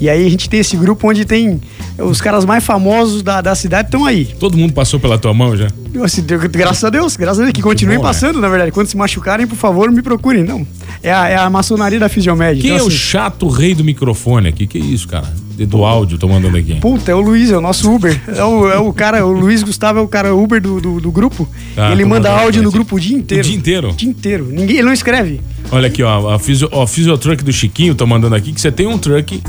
E 0.00 0.08
aí 0.08 0.26
a 0.26 0.30
gente 0.30 0.48
tem 0.48 0.60
esse 0.60 0.76
grupo 0.76 1.08
onde 1.08 1.24
tem 1.24 1.60
os 1.98 2.20
caras 2.20 2.44
mais 2.44 2.64
famosos 2.64 3.22
da, 3.22 3.40
da 3.40 3.54
cidade 3.54 3.88
estão 3.88 4.04
aí. 4.04 4.24
Todo 4.38 4.56
mundo 4.56 4.72
passou 4.72 4.98
pela 4.98 5.16
tua 5.16 5.32
mão 5.32 5.56
já? 5.56 5.68
Assim, 6.02 6.22
graças 6.50 6.82
a 6.82 6.90
Deus, 6.90 7.16
graças 7.16 7.38
a 7.38 7.42
Deus, 7.42 7.52
que 7.52 7.62
continuem 7.62 7.98
bom, 7.98 8.04
né? 8.04 8.08
passando, 8.08 8.40
na 8.40 8.48
verdade. 8.48 8.72
Quando 8.72 8.88
se 8.88 8.96
machucarem, 8.96 9.46
por 9.46 9.56
favor, 9.56 9.90
me 9.92 10.02
procurem. 10.02 10.42
Não, 10.42 10.66
é 11.02 11.12
a, 11.12 11.28
é 11.28 11.36
a 11.36 11.48
maçonaria 11.48 12.00
da 12.00 12.08
Fisiomédia. 12.08 12.60
Quem 12.60 12.72
Então, 12.72 12.80
é 12.80 12.82
o 12.84 12.88
assim, 12.88 12.96
chato 12.96 13.48
rei 13.48 13.74
do 13.74 13.84
microfone 13.84 14.48
aqui? 14.48 14.66
Que 14.66 14.78
isso, 14.78 15.06
cara? 15.06 15.32
Do 15.68 15.84
áudio, 15.84 16.18
tô 16.18 16.26
mandando 16.26 16.56
aqui. 16.56 16.74
Puta, 16.80 17.12
é 17.12 17.14
o 17.14 17.20
Luiz, 17.20 17.52
é 17.52 17.56
o 17.56 17.60
nosso 17.60 17.88
Uber. 17.88 18.20
É 18.26 18.42
o, 18.42 18.68
é 18.68 18.78
o 18.78 18.92
cara, 18.92 19.24
o 19.24 19.30
Luiz 19.30 19.62
Gustavo 19.62 20.00
é 20.00 20.02
o 20.02 20.08
cara 20.08 20.34
Uber 20.34 20.60
do, 20.60 20.80
do, 20.80 21.00
do 21.00 21.12
grupo. 21.12 21.48
Tá, 21.76 21.92
ele 21.92 22.04
manda 22.04 22.28
áudio 22.28 22.60
no 22.60 22.72
grupo 22.72 22.96
o 22.96 23.00
dia 23.00 23.16
inteiro. 23.16 23.44
O 23.44 23.46
dia 23.46 23.56
inteiro? 23.56 23.90
O 23.90 23.92
dia 23.92 24.08
inteiro. 24.08 24.48
Ninguém, 24.50 24.78
ele 24.78 24.86
não 24.86 24.92
escreve. 24.92 25.40
Olha 25.70 25.86
aqui, 25.86 26.02
ó. 26.02 26.34
A 26.34 26.38
fisio, 26.40 26.68
ó, 26.72 26.84
Fisiotruck 26.86 27.44
do 27.44 27.52
Chiquinho, 27.52 27.94
tô 27.94 28.04
mandando 28.04 28.34
aqui 28.34 28.52
que 28.52 28.60
você 28.60 28.72
tem 28.72 28.88
um 28.88 28.98
truck. 28.98 29.40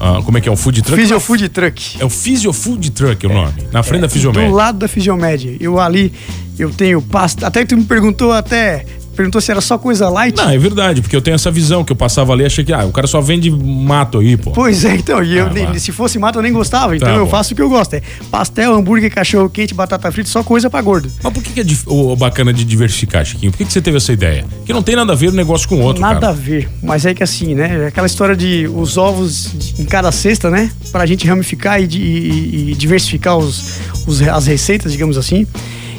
Ah, 0.00 0.20
como 0.24 0.38
é 0.38 0.40
que 0.40 0.48
é? 0.48 0.52
Um 0.52 0.56
food 0.56 0.82
truck? 0.82 1.00
Physio 1.00 1.20
Food 1.20 1.48
Truck. 1.48 1.96
É 2.00 2.04
o 2.04 2.10
Physio 2.10 2.52
Food 2.52 2.90
Truck 2.90 3.26
o 3.26 3.28
nome. 3.32 3.68
Na 3.72 3.82
frente 3.82 4.02
da 4.02 4.08
Fisiomed. 4.08 4.46
Do 4.46 4.54
lado 4.54 4.78
da 4.78 4.88
Fisiomédia. 4.88 5.56
Eu 5.60 5.78
ali, 5.78 6.12
eu 6.58 6.70
tenho 6.70 7.00
pasta. 7.00 7.46
Até 7.46 7.60
que 7.62 7.68
tu 7.68 7.76
me 7.76 7.84
perguntou 7.84 8.32
até. 8.32 8.84
Perguntou 9.14 9.40
se 9.40 9.50
era 9.50 9.60
só 9.60 9.78
coisa 9.78 10.08
light. 10.08 10.36
Não, 10.36 10.50
é 10.50 10.58
verdade, 10.58 11.00
porque 11.00 11.14
eu 11.14 11.22
tenho 11.22 11.34
essa 11.34 11.50
visão 11.50 11.84
que 11.84 11.92
eu 11.92 11.96
passava 11.96 12.32
ali 12.32 12.42
e 12.42 12.46
achei 12.46 12.64
que, 12.64 12.72
ah, 12.72 12.84
o 12.84 12.92
cara 12.92 13.06
só 13.06 13.20
vende 13.20 13.50
mato 13.50 14.18
aí, 14.18 14.36
pô. 14.36 14.50
Pois 14.52 14.84
é, 14.84 14.94
então, 14.96 15.22
e 15.22 15.36
eu 15.36 15.46
Ah, 15.46 15.50
nem- 15.50 15.78
se 15.78 15.92
fosse 15.92 16.18
mato 16.18 16.38
eu 16.38 16.42
nem 16.42 16.52
gostava, 16.52 16.96
então 16.96 17.08
Tá 17.08 17.14
eu 17.14 17.24
bom. 17.24 17.30
faço 17.30 17.52
o 17.52 17.56
que 17.56 17.62
eu 17.62 17.68
gosto. 17.68 17.94
É 17.94 18.02
pastel, 18.30 18.74
hambúrguer, 18.74 19.10
cachorro 19.12 19.48
quente, 19.48 19.72
batata 19.74 20.10
frita, 20.10 20.28
só 20.28 20.42
coisa 20.42 20.68
pra 20.68 20.80
gordo. 20.82 21.10
Mas 21.22 21.32
por 21.32 21.42
que, 21.42 21.52
que 21.52 21.60
é 21.60 21.64
o 21.86 22.16
bacana 22.16 22.52
de 22.52 22.64
diversificar, 22.64 23.24
Chiquinho? 23.24 23.52
Por 23.52 23.58
que, 23.58 23.64
que 23.64 23.72
você 23.72 23.80
teve 23.80 23.96
essa 23.96 24.12
ideia? 24.12 24.44
Que 24.66 24.72
não 24.72 24.82
tem 24.82 24.96
nada 24.96 25.12
a 25.12 25.16
ver 25.16 25.28
um 25.30 25.32
negócio 25.32 25.68
com 25.68 25.76
o 25.76 25.80
outro, 25.82 26.00
Nada 26.02 26.14
cara. 26.20 26.28
a 26.28 26.32
ver, 26.32 26.68
mas 26.82 27.06
é 27.06 27.14
que 27.14 27.22
assim, 27.22 27.54
né? 27.54 27.86
Aquela 27.86 28.06
história 28.06 28.34
de 28.36 28.68
os 28.74 28.96
ovos 28.96 29.50
de- 29.54 29.82
em 29.82 29.84
cada 29.84 30.10
cesta, 30.10 30.50
né? 30.50 30.70
Pra 30.90 31.06
gente 31.06 31.26
ramificar 31.26 31.80
e, 31.80 31.84
e- 31.84 32.70
e 32.70 32.74
diversificar 32.74 33.36
os, 33.36 33.78
os- 34.06 34.22
as 34.22 34.46
receitas, 34.46 34.92
digamos 34.92 35.16
assim. 35.16 35.46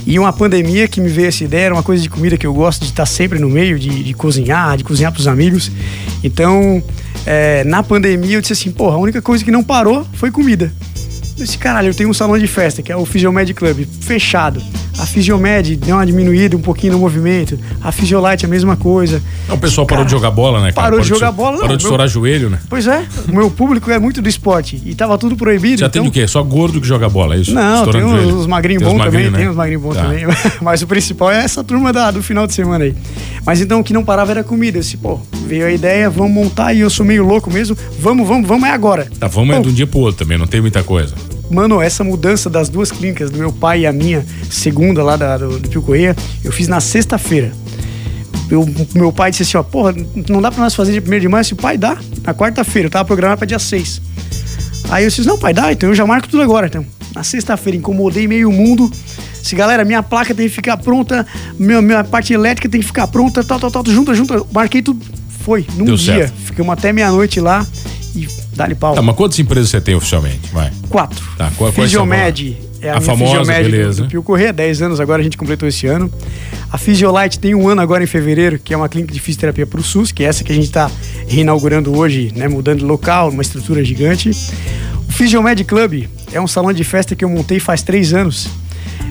E 0.06 0.20
uma 0.20 0.32
pandemia 0.32 0.88
que 0.88 1.02
me 1.02 1.10
veio 1.10 1.28
essa 1.28 1.44
ideia, 1.44 1.66
era 1.66 1.74
uma 1.74 1.82
coisa 1.84 2.04
de 2.04 2.10
comida 2.10 2.38
que 2.38 2.46
eu 2.46 2.54
gosto 2.54 2.82
de 2.82 2.92
estar 2.92 3.06
sempre 3.06 3.40
no 3.40 3.50
meio, 3.50 3.80
de, 3.80 4.04
de 4.04 4.14
cozinhar, 4.14 4.78
de 4.78 4.84
cozinhar 4.84 5.12
pros 5.12 5.28
amigos. 5.28 5.72
Então, 6.24 6.84
é, 7.26 7.64
na 7.64 7.82
pandemia 7.82 8.38
eu 8.38 8.42
disse 8.42 8.54
assim, 8.54 8.72
porra, 8.72 8.96
a 8.96 9.00
única 9.00 9.22
coisa 9.22 9.44
que 9.44 9.50
não 9.50 9.64
parou 9.64 10.06
foi 10.14 10.30
comida. 10.30 10.72
Eu 11.38 11.44
disse, 11.44 11.58
caralho, 11.58 11.90
eu 11.90 11.94
tenho 11.96 12.10
um 12.10 12.14
salão 12.14 12.38
de 12.38 12.48
festa, 12.48 12.82
que 12.82 12.92
é 12.92 12.96
o 12.96 13.06
Fisiomed 13.06 13.54
Club, 13.54 13.86
fechado. 14.02 14.62
A 14.98 15.06
Fisiomed 15.06 15.76
deu 15.76 15.96
uma 15.96 16.06
diminuída 16.06 16.56
um 16.56 16.62
pouquinho 16.62 16.94
no 16.94 17.00
movimento. 17.00 17.60
A 17.82 17.92
Fisiolite 17.92 18.46
a 18.46 18.48
mesma 18.48 18.76
coisa. 18.78 19.22
Não, 19.48 19.56
o 19.56 19.60
pessoal 19.60 19.86
parou 19.86 20.04
Cara, 20.04 20.06
de 20.06 20.12
jogar 20.12 20.32
bola, 20.32 20.60
né, 20.62 20.72
cara? 20.72 20.86
parou 20.88 21.00
de 21.02 21.08
jogar 21.08 21.32
bola, 21.32 21.58
Parou 21.58 21.70
não, 21.70 21.78
de 21.78 21.84
meu- 21.84 21.90
estourar 21.90 22.08
joelho, 22.08 22.50
né? 22.50 22.60
Pois 22.70 22.88
é, 22.88 23.04
o 23.28 23.34
meu 23.36 23.50
público 23.52 23.90
é 23.92 24.00
muito 24.00 24.22
do 24.22 24.30
esporte 24.30 24.82
e 24.86 24.96
tava 24.96 25.18
tudo 25.18 25.36
proibido. 25.36 25.80
Você 25.80 25.86
então... 25.86 26.02
atende 26.04 26.08
o 26.08 26.12
quê? 26.12 26.28
Só 26.28 26.42
gordo 26.44 26.80
que 26.80 26.88
joga 26.88 27.10
bola, 27.10 27.36
é 27.36 27.40
isso? 27.40 27.54
Não, 27.54 27.86
tem 27.92 28.04
uns, 28.04 28.10
joelho. 28.12 28.38
uns 28.38 28.48
magrinhos 28.48 28.84
Tem 28.84 28.92
bons 28.98 29.04
também, 29.04 29.30
né? 29.30 29.38
tem 29.38 29.50
uns 29.50 29.56
magrinhos 29.56 29.84
bons 29.84 29.96
Tá. 29.96 30.04
também. 30.04 30.26
Mas 30.62 30.82
o 30.82 30.88
principal 30.88 31.32
é 31.32 31.44
essa 31.44 31.64
turma 31.64 31.92
da, 31.92 32.12
do 32.12 32.24
final 32.24 32.48
de 32.48 32.54
semana 32.54 32.86
aí. 32.86 32.96
Mas 33.46 33.62
então 33.62 33.80
o 33.80 33.84
que 33.84 33.94
não 33.94 34.04
parava 34.04 34.32
era 34.32 34.44
comida. 34.44 34.78
Eu 34.78 34.82
disse, 34.82 34.98
pô, 34.98 35.20
veio 35.46 35.66
a 35.68 35.72
ideia, 35.72 36.10
vamos 36.10 36.32
montar 36.34 36.74
e 36.74 36.80
eu 36.80 36.90
sou 36.90 37.06
meio 37.06 37.24
louco 37.26 37.52
mesmo. 37.52 37.78
Vamos, 38.00 38.28
vamos, 38.28 38.48
vamos, 38.48 38.68
é 38.68 38.72
agora. 38.72 39.08
Tá, 39.20 39.28
vamos 39.28 39.54
é 39.54 39.58
Pô, 39.58 39.64
de 39.64 39.70
um 39.70 39.74
dia 39.74 39.88
pro 39.88 40.00
outro 40.00 40.24
também, 40.26 40.38
não 40.38 40.48
tem 40.48 40.62
muita 40.62 40.84
coisa. 40.84 41.14
Mano, 41.50 41.82
essa 41.82 42.04
mudança 42.04 42.50
das 42.50 42.70
duas 42.70 42.92
clínicas, 42.92 43.30
do 43.30 43.38
meu 43.38 43.52
pai 43.52 43.82
e 43.82 43.86
a 43.88 43.94
minha 43.94 44.26
segunda 44.50 45.04
lá 45.04 45.16
da, 45.16 45.38
do, 45.38 45.60
do 45.60 45.70
Pio 45.70 45.82
Correia, 45.82 46.16
eu 46.44 46.52
fiz 46.52 46.68
na 46.68 46.80
sexta-feira. 46.80 47.52
Eu- 48.50 48.68
meu 48.94 49.12
pai 49.12 49.32
disse 49.32 49.44
assim, 49.44 49.58
ó, 49.58 49.64
porra, 49.64 49.94
não 50.30 50.42
dá 50.42 50.52
pra 50.52 50.64
nós 50.64 50.76
fazer 50.76 50.92
dia 50.92 51.02
1 51.02 51.20
de 51.20 51.28
maio? 51.28 51.40
Eu 51.42 51.44
disse, 51.44 51.56
pai, 51.56 51.78
dá. 51.78 51.98
Na 52.24 52.34
quarta-feira, 52.34 52.88
eu 52.88 52.92
tava 52.92 53.06
programado 53.06 53.38
pra 53.40 53.48
dia 53.48 53.60
6. 53.60 54.02
Aí 54.90 55.04
eu 55.04 55.10
disse, 55.10 55.26
não, 55.26 55.38
pai, 55.38 55.54
dá, 55.54 55.72
então 55.72 55.90
eu 55.90 55.96
já 55.96 56.06
marco 56.06 56.28
tudo 56.28 56.42
agora, 56.44 56.68
então. 56.68 56.86
Na 57.14 57.24
sexta-feira, 57.24 57.78
incomodei 57.78 58.28
meio 58.28 58.52
mundo. 58.52 58.92
Disse, 59.42 59.56
galera, 59.56 59.86
minha 59.86 60.02
placa 60.04 60.34
tem 60.34 60.48
que 60.50 60.54
ficar 60.54 60.78
pronta, 60.78 61.26
minha, 61.58 61.82
minha 61.82 62.04
parte 62.04 62.34
elétrica 62.34 62.68
tem 62.68 62.82
que 62.82 62.88
ficar 62.88 63.08
pronta, 63.08 63.44
tal, 63.44 63.60
tal, 63.60 63.70
tal, 63.72 63.84
junta, 63.88 64.14
junta. 64.14 64.44
Marquei 64.52 64.82
tudo. 64.82 65.00
Foi, 65.44 65.66
num 65.76 65.86
Deu 65.86 65.96
dia. 65.96 66.16
certo. 66.16 66.34
Ficamos 66.46 66.74
até 66.74 66.92
meia-noite 66.92 67.40
lá 67.40 67.66
Dá-lhe 68.56 68.76
pau. 68.76 68.96
Tá, 68.96 69.02
mas 69.02 69.16
quantas 69.16 69.38
empresas 69.40 69.70
você 69.70 69.82
tem 69.82 69.96
oficialmente? 69.96 70.50
Vai. 70.54 70.72
Quatro. 70.90 71.24
Tá, 71.38 71.52
qual, 71.58 71.72
qual 71.72 71.86
Fisiomed 71.86 72.58
é 72.82 72.90
a, 72.90 72.98
a 72.98 73.02
famosa, 73.02 73.52
beleza. 73.54 74.04
do 74.04 74.10
Pio 74.10 74.24
Corrêa, 74.24 74.54
10 74.54 74.82
anos 74.84 75.00
agora 75.00 75.20
a 75.22 75.24
gente 75.24 75.38
completou 75.38 75.68
esse 75.68 75.88
ano. 75.88 76.10
A 76.72 76.78
Fisiolite 76.78 77.40
tem 77.40 77.54
um 77.56 77.68
ano 77.68 77.82
agora 77.82 78.04
em 78.04 78.08
fevereiro, 78.08 78.60
que 78.60 78.74
é 78.74 78.78
uma 78.78 78.88
clínica 78.88 79.14
de 79.14 79.20
fisioterapia 79.20 79.66
para 79.66 79.80
o 79.80 79.84
SUS, 79.84 80.12
que 80.12 80.24
é 80.24 80.28
essa 80.28 80.44
que 80.44 80.52
a 80.52 80.56
gente 80.56 80.66
está 80.66 80.90
reinaugurando 81.28 81.96
hoje, 81.98 82.32
né, 82.36 82.48
mudando 82.48 82.80
de 82.80 82.86
local, 82.86 83.30
uma 83.30 83.42
estrutura 83.42 83.84
gigante. 83.84 84.30
O 85.08 85.12
Fisiomed 85.12 85.64
Club 85.64 86.04
é 86.32 86.40
um 86.40 86.48
salão 86.48 86.72
de 86.74 86.84
festa 86.84 87.16
que 87.16 87.24
eu 87.26 87.30
montei 87.30 87.60
faz 87.60 87.82
três 87.82 88.14
anos. 88.14 88.48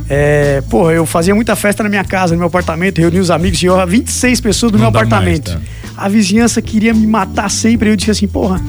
É, 0.08 0.62
porra, 0.68 0.92
eu 0.92 1.06
fazia 1.06 1.34
muita 1.34 1.56
festa 1.56 1.82
na 1.82 1.88
minha 1.88 2.04
casa, 2.04 2.34
no 2.34 2.38
meu 2.38 2.48
apartamento, 2.48 2.98
reunia 2.98 3.20
os 3.20 3.30
amigos, 3.30 3.58
tinha 3.58 3.86
26 3.86 4.40
pessoas 4.40 4.72
no 4.72 4.78
Não 4.78 4.84
meu 4.84 4.90
dá 4.92 5.00
mais, 5.00 5.12
apartamento. 5.12 5.52
tá. 5.52 5.60
A 5.96 6.08
vizinhança 6.08 6.60
queria 6.60 6.92
me 6.92 7.06
matar 7.06 7.48
sempre. 7.48 7.88
Eu 7.88 7.96
disse 7.96 8.10
assim, 8.10 8.26
porra, 8.26 8.60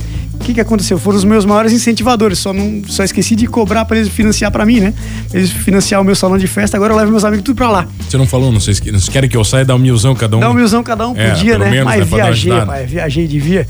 que, 0.45 0.53
que 0.53 0.61
aconteceu? 0.61 0.97
Foram 0.99 1.17
os 1.17 1.23
meus 1.23 1.43
maiores 1.43 1.73
incentivadores. 1.73 2.37
Só, 2.37 2.53
não, 2.53 2.81
só 2.87 3.03
esqueci 3.03 3.35
de 3.35 3.47
cobrar 3.47 3.83
para 3.85 3.97
eles 3.97 4.09
financiar 4.09 4.51
para 4.51 4.65
mim, 4.65 4.79
né? 4.79 4.93
Eles 5.33 5.51
financiar 5.51 5.99
o 5.99 6.03
meu 6.03 6.15
salão 6.15 6.37
de 6.37 6.47
festa, 6.47 6.77
agora 6.77 6.93
eu 6.93 6.97
levo 6.97 7.11
meus 7.11 7.25
amigos 7.25 7.43
tudo 7.43 7.55
pra 7.55 7.69
lá. 7.69 7.87
Você 8.07 8.17
não 8.17 8.27
falou, 8.27 8.51
não 8.51 8.59
sei 8.59 8.75
se 8.75 8.81
vocês 8.81 9.09
querem 9.09 9.29
que 9.29 9.35
eu 9.35 9.43
saia 9.43 9.63
e 9.63 9.65
dar 9.65 9.75
um 9.75 9.79
milzão 9.79 10.13
cada 10.13 10.37
um? 10.37 10.39
Dá 10.39 10.49
um 10.49 10.53
milzão 10.53 10.83
cada 10.83 11.07
um 11.07 11.13
por 11.13 11.21
É, 11.21 11.31
dia, 11.31 11.57
né? 11.57 11.69
menos, 11.69 11.85
Mas 11.85 11.99
né, 12.09 12.17
viajei, 12.17 12.61
pai, 12.61 12.85
viajei 12.85 13.27
de 13.27 13.39
via. 13.39 13.67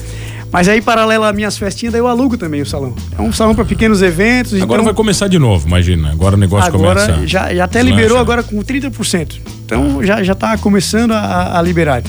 Mas 0.52 0.70
aí, 0.70 0.82
paralelo 0.82 1.24
às 1.24 1.36
minhas 1.36 1.58
festinhas, 1.58 1.92
daí 1.92 2.02
eu 2.02 2.08
alugo 2.08 2.38
também 2.38 2.62
o 2.62 2.66
salão. 2.66 2.96
É 3.18 3.22
um 3.22 3.32
salão 3.34 3.54
para 3.56 3.66
pequenos 3.66 4.02
eventos. 4.02 4.54
Agora 4.54 4.82
então, 4.82 4.86
vai 4.86 4.94
começar 4.94 5.28
de 5.28 5.38
novo, 5.40 5.68
imagina. 5.68 6.12
Agora 6.12 6.36
o 6.36 6.40
negócio 6.40 6.74
Agora 6.74 7.02
começa. 7.06 7.28
já, 7.28 7.54
já 7.54 7.64
até 7.66 7.80
deslancha, 7.80 7.96
liberou 8.02 8.18
agora 8.18 8.42
com 8.44 8.58
30%. 8.62 9.36
Então 9.66 10.04
já, 10.04 10.24
já 10.24 10.36
tá 10.36 10.58
começando 10.58 11.12
a, 11.12 11.60
a 11.60 11.62
liberar. 11.62 12.04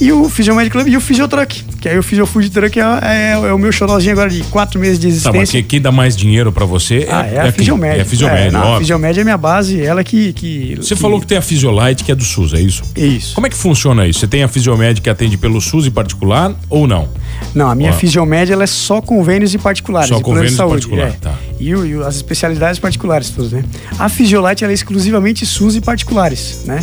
E 0.00 0.10
o 0.12 0.28
Fisiomed 0.30 0.70
Club 0.70 0.88
e 0.88 0.96
o 0.96 1.00
Fisiotruck, 1.00 1.62
que 1.78 1.86
aí 1.88 1.98
o 1.98 2.02
Fisio 2.02 2.24
Food 2.24 2.48
Truck 2.50 2.78
é, 2.80 2.82
é, 2.82 3.32
é 3.32 3.52
o 3.52 3.58
meu 3.58 3.70
xodózinho 3.70 4.12
agora 4.12 4.30
de 4.30 4.42
quatro 4.44 4.80
meses 4.80 4.98
de 4.98 5.06
Tá, 5.06 5.08
existência. 5.10 5.38
mas 5.40 5.50
quem, 5.50 5.62
quem 5.62 5.80
dá 5.80 5.92
mais 5.92 6.16
dinheiro 6.16 6.50
pra 6.50 6.64
você 6.64 7.06
Ah, 7.10 7.26
é, 7.26 7.38
a 7.40 7.42
quem? 7.44 7.52
Fisiomed. 7.52 7.98
É 7.98 8.00
a 8.00 8.04
Fisiomed, 8.06 8.40
É, 8.46 8.50
não, 8.50 8.60
óbvio. 8.60 8.74
A 8.76 8.78
Fisiomed 8.78 9.20
é 9.20 9.24
minha 9.24 9.36
base, 9.36 9.80
ela 9.82 10.02
que. 10.02 10.32
que 10.32 10.74
Você 10.76 10.96
falou 10.96 11.20
que 11.20 11.26
tem 11.26 11.36
a 11.36 11.42
Fisiolite, 11.42 12.02
que 12.02 12.10
é 12.10 12.14
do 12.14 12.24
SUS, 12.24 12.54
é 12.54 12.60
isso? 12.60 12.82
Isso. 12.96 13.34
Como 13.34 13.46
é 13.46 13.50
que 13.50 13.56
funciona 13.56 14.06
isso? 14.06 14.20
Você 14.20 14.26
tem 14.26 14.42
a 14.42 14.48
Fisiomed 14.48 15.02
que 15.02 15.10
atende 15.10 15.36
pelo 15.36 15.60
SUS 15.60 15.84
e 15.86 15.90
particular 15.90 16.54
ou 16.70 16.86
não? 16.86 17.06
Não, 17.54 17.68
a 17.68 17.74
minha 17.74 17.90
Ó. 17.90 17.92
Fisiomed 17.92 18.50
ela 18.50 18.64
é 18.64 18.66
só 18.66 19.02
convênios 19.02 19.52
e 19.54 19.58
particulares. 19.58 20.08
Só 20.08 20.20
convênios 20.20 20.52
de 20.52 20.54
e 20.54 20.56
saúde, 20.56 20.86
particular, 20.86 21.08
é. 21.08 21.12
tá. 21.20 21.34
E, 21.58 21.68
e 21.70 22.02
as 22.06 22.16
especialidades 22.16 22.78
particulares 22.78 23.28
todas, 23.30 23.52
né? 23.52 23.62
A 23.98 24.08
Fisiolite 24.08 24.64
ela 24.64 24.72
é 24.72 24.74
exclusivamente 24.74 25.44
SUS 25.44 25.76
e 25.76 25.80
particulares, 25.82 26.62
né? 26.64 26.82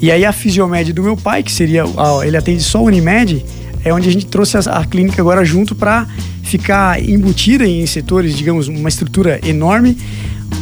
E 0.00 0.10
aí 0.10 0.24
a 0.24 0.32
Fisiomed 0.32 0.92
do 0.92 1.02
meu 1.02 1.16
pai, 1.16 1.42
que 1.42 1.52
seria, 1.52 1.84
ele 2.24 2.36
atende 2.36 2.62
só 2.62 2.78
a 2.78 2.82
Unimed, 2.82 3.44
é 3.84 3.92
onde 3.92 4.08
a 4.08 4.12
gente 4.12 4.26
trouxe 4.26 4.56
a, 4.56 4.60
a 4.60 4.84
clínica 4.84 5.20
agora 5.20 5.44
junto 5.44 5.74
para 5.74 6.06
ficar 6.42 7.02
embutida 7.02 7.66
em 7.66 7.86
setores, 7.86 8.36
digamos, 8.36 8.68
uma 8.68 8.88
estrutura 8.88 9.38
enorme. 9.46 9.96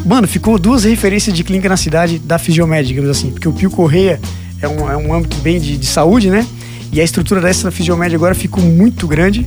Mano, 0.05 0.27
ficou 0.29 0.59
duas 0.59 0.85
referências 0.85 1.35
de 1.35 1.43
clínica 1.45 1.69
na 1.69 1.77
cidade 1.77 2.19
da 2.19 2.39
Fisiomed, 2.39 2.87
digamos 2.87 3.11
assim, 3.11 3.31
porque 3.31 3.49
o 3.49 3.53
Pio 3.53 3.71
Correia 3.71 4.21
é 4.61 4.69
um, 4.69 4.91
é 4.91 4.97
um 4.97 5.15
âmbito 5.15 5.37
bem 5.39 5.61
de, 5.61 5.77
de 5.77 5.87
saúde, 5.87 6.31
né? 6.31 6.47
E 6.93 7.01
a 7.01 7.05
estrutura 7.05 7.41
dessa 7.41 7.65
da 7.65 7.71
Fisiomed 7.71 8.15
agora 8.15 8.35
ficou 8.35 8.63
muito 8.63 9.07
grande, 9.07 9.47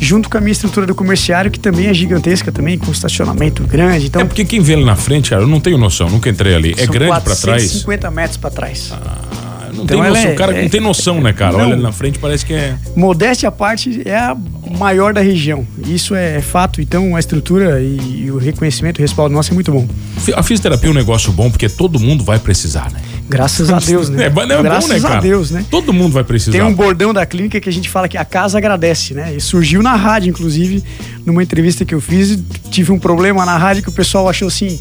junto 0.00 0.28
com 0.30 0.38
a 0.38 0.40
minha 0.40 0.52
estrutura 0.52 0.86
do 0.86 0.94
comerciário, 0.94 1.50
que 1.50 1.60
também 1.60 1.86
é 1.86 1.94
gigantesca 1.94 2.50
também, 2.50 2.78
com 2.78 2.90
estacionamento 2.90 3.62
grande. 3.64 4.06
Então, 4.06 4.22
É 4.22 4.24
porque 4.24 4.44
quem 4.44 4.60
vê 4.60 4.74
ali 4.74 4.84
na 4.84 4.96
frente, 4.96 5.30
cara, 5.30 5.42
eu 5.42 5.48
não 5.48 5.60
tenho 5.60 5.76
noção, 5.78 6.08
nunca 6.08 6.28
entrei 6.30 6.54
ali. 6.54 6.74
É 6.78 6.86
grande 6.86 7.12
pra 7.20 7.20
trás? 7.36 7.36
450 7.44 8.10
metros 8.10 8.36
para 8.38 8.50
trás. 8.50 8.90
Ah, 8.92 9.68
não 9.74 9.84
Então 9.84 10.00
tem 10.00 10.08
noção. 10.10 10.30
é- 10.30 10.32
o 10.32 10.36
cara 10.36 10.56
é- 10.58 10.62
não 10.62 10.68
tem 10.68 10.80
noção, 10.80 11.20
né, 11.20 11.32
cara? 11.32 11.52
Não. 11.52 11.60
Olha 11.60 11.72
ali 11.74 11.82
na 11.82 11.92
frente, 11.92 12.18
parece 12.18 12.44
que 12.44 12.52
é. 12.54 12.74
Modéstia 12.96 13.48
à 13.48 13.52
parte, 13.52 14.02
é 14.04 14.16
a 14.16 14.36
maior 14.78 15.12
da 15.14 15.20
região. 15.20 15.66
Isso 15.86 16.14
é 16.14 16.40
fato. 16.40 16.80
Então, 16.80 17.14
a 17.14 17.20
estrutura 17.20 17.80
e, 17.80 18.24
e 18.24 18.30
o 18.30 18.38
reconhecimento, 18.38 18.98
o 18.98 19.02
respaldo 19.02 19.34
nosso 19.34 19.50
é 19.52 19.54
muito 19.54 19.70
bom. 19.70 19.86
A 20.34 20.42
fisioterapia 20.42 20.88
é 20.88 20.90
um 20.90 20.94
negócio 20.94 21.30
bom 21.32 21.50
porque 21.50 21.68
todo 21.68 21.98
mundo 22.00 22.24
vai 22.24 22.38
precisar, 22.38 22.90
né? 22.90 23.00
Graças 23.30 23.70
a 23.70 23.78
Deus, 23.78 24.08
né? 24.10 24.24
É, 24.26 24.30
ba- 24.30 24.44
não, 24.44 24.58
é 24.58 24.62
Graças 24.62 24.88
bom, 24.88 24.94
né, 24.94 25.00
cara? 25.00 25.18
a 25.18 25.20
Deus, 25.20 25.50
né? 25.50 25.64
Todo 25.70 25.92
mundo 25.92 26.12
vai 26.12 26.24
precisar. 26.24 26.52
Tem 26.52 26.62
um 26.62 26.74
bordão 26.74 27.14
da 27.14 27.24
clínica 27.24 27.60
que 27.60 27.68
a 27.68 27.72
gente 27.72 27.88
fala 27.88 28.08
que 28.08 28.18
a 28.18 28.24
casa 28.24 28.58
agradece, 28.58 29.14
né? 29.14 29.34
E 29.34 29.40
surgiu 29.40 29.82
na 29.82 29.94
rádio, 29.94 30.28
inclusive, 30.30 30.82
numa 31.24 31.42
entrevista 31.42 31.84
que 31.84 31.94
eu 31.94 32.00
fiz. 32.00 32.38
Tive 32.70 32.92
um 32.92 32.98
problema 32.98 33.46
na 33.46 33.56
rádio 33.56 33.82
que 33.82 33.88
o 33.88 33.92
pessoal 33.92 34.28
achou 34.28 34.48
assim: 34.48 34.78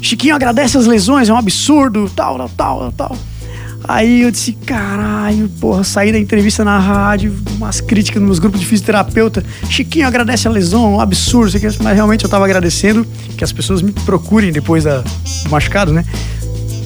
Chiquinho 0.00 0.34
agradece 0.34 0.76
as 0.78 0.86
lesões, 0.86 1.28
é 1.28 1.32
um 1.32 1.36
absurdo, 1.36 2.10
tal, 2.14 2.36
tal, 2.38 2.48
tal, 2.48 2.92
tal. 2.92 3.18
Aí 3.86 4.22
eu 4.22 4.30
disse, 4.30 4.52
caralho, 4.52 5.46
porra, 5.60 5.84
saí 5.84 6.10
da 6.10 6.18
entrevista 6.18 6.64
na 6.64 6.78
rádio, 6.78 7.36
umas 7.50 7.82
críticas 7.82 8.22
nos 8.22 8.38
grupos 8.38 8.58
de 8.60 8.64
fisioterapeuta. 8.66 9.44
Chiquinho 9.68 10.06
agradece 10.06 10.48
a 10.48 10.50
lesão, 10.50 10.86
é 10.86 10.88
um 10.88 11.00
absurdo, 11.00 11.52
mas 11.82 11.94
realmente 11.94 12.24
eu 12.24 12.30
tava 12.30 12.46
agradecendo 12.46 13.06
que 13.36 13.44
as 13.44 13.52
pessoas 13.52 13.82
me 13.82 13.92
procurem 13.92 14.50
depois 14.50 14.84
da, 14.84 15.00
do 15.00 15.50
machucado, 15.50 15.92
né? 15.92 16.02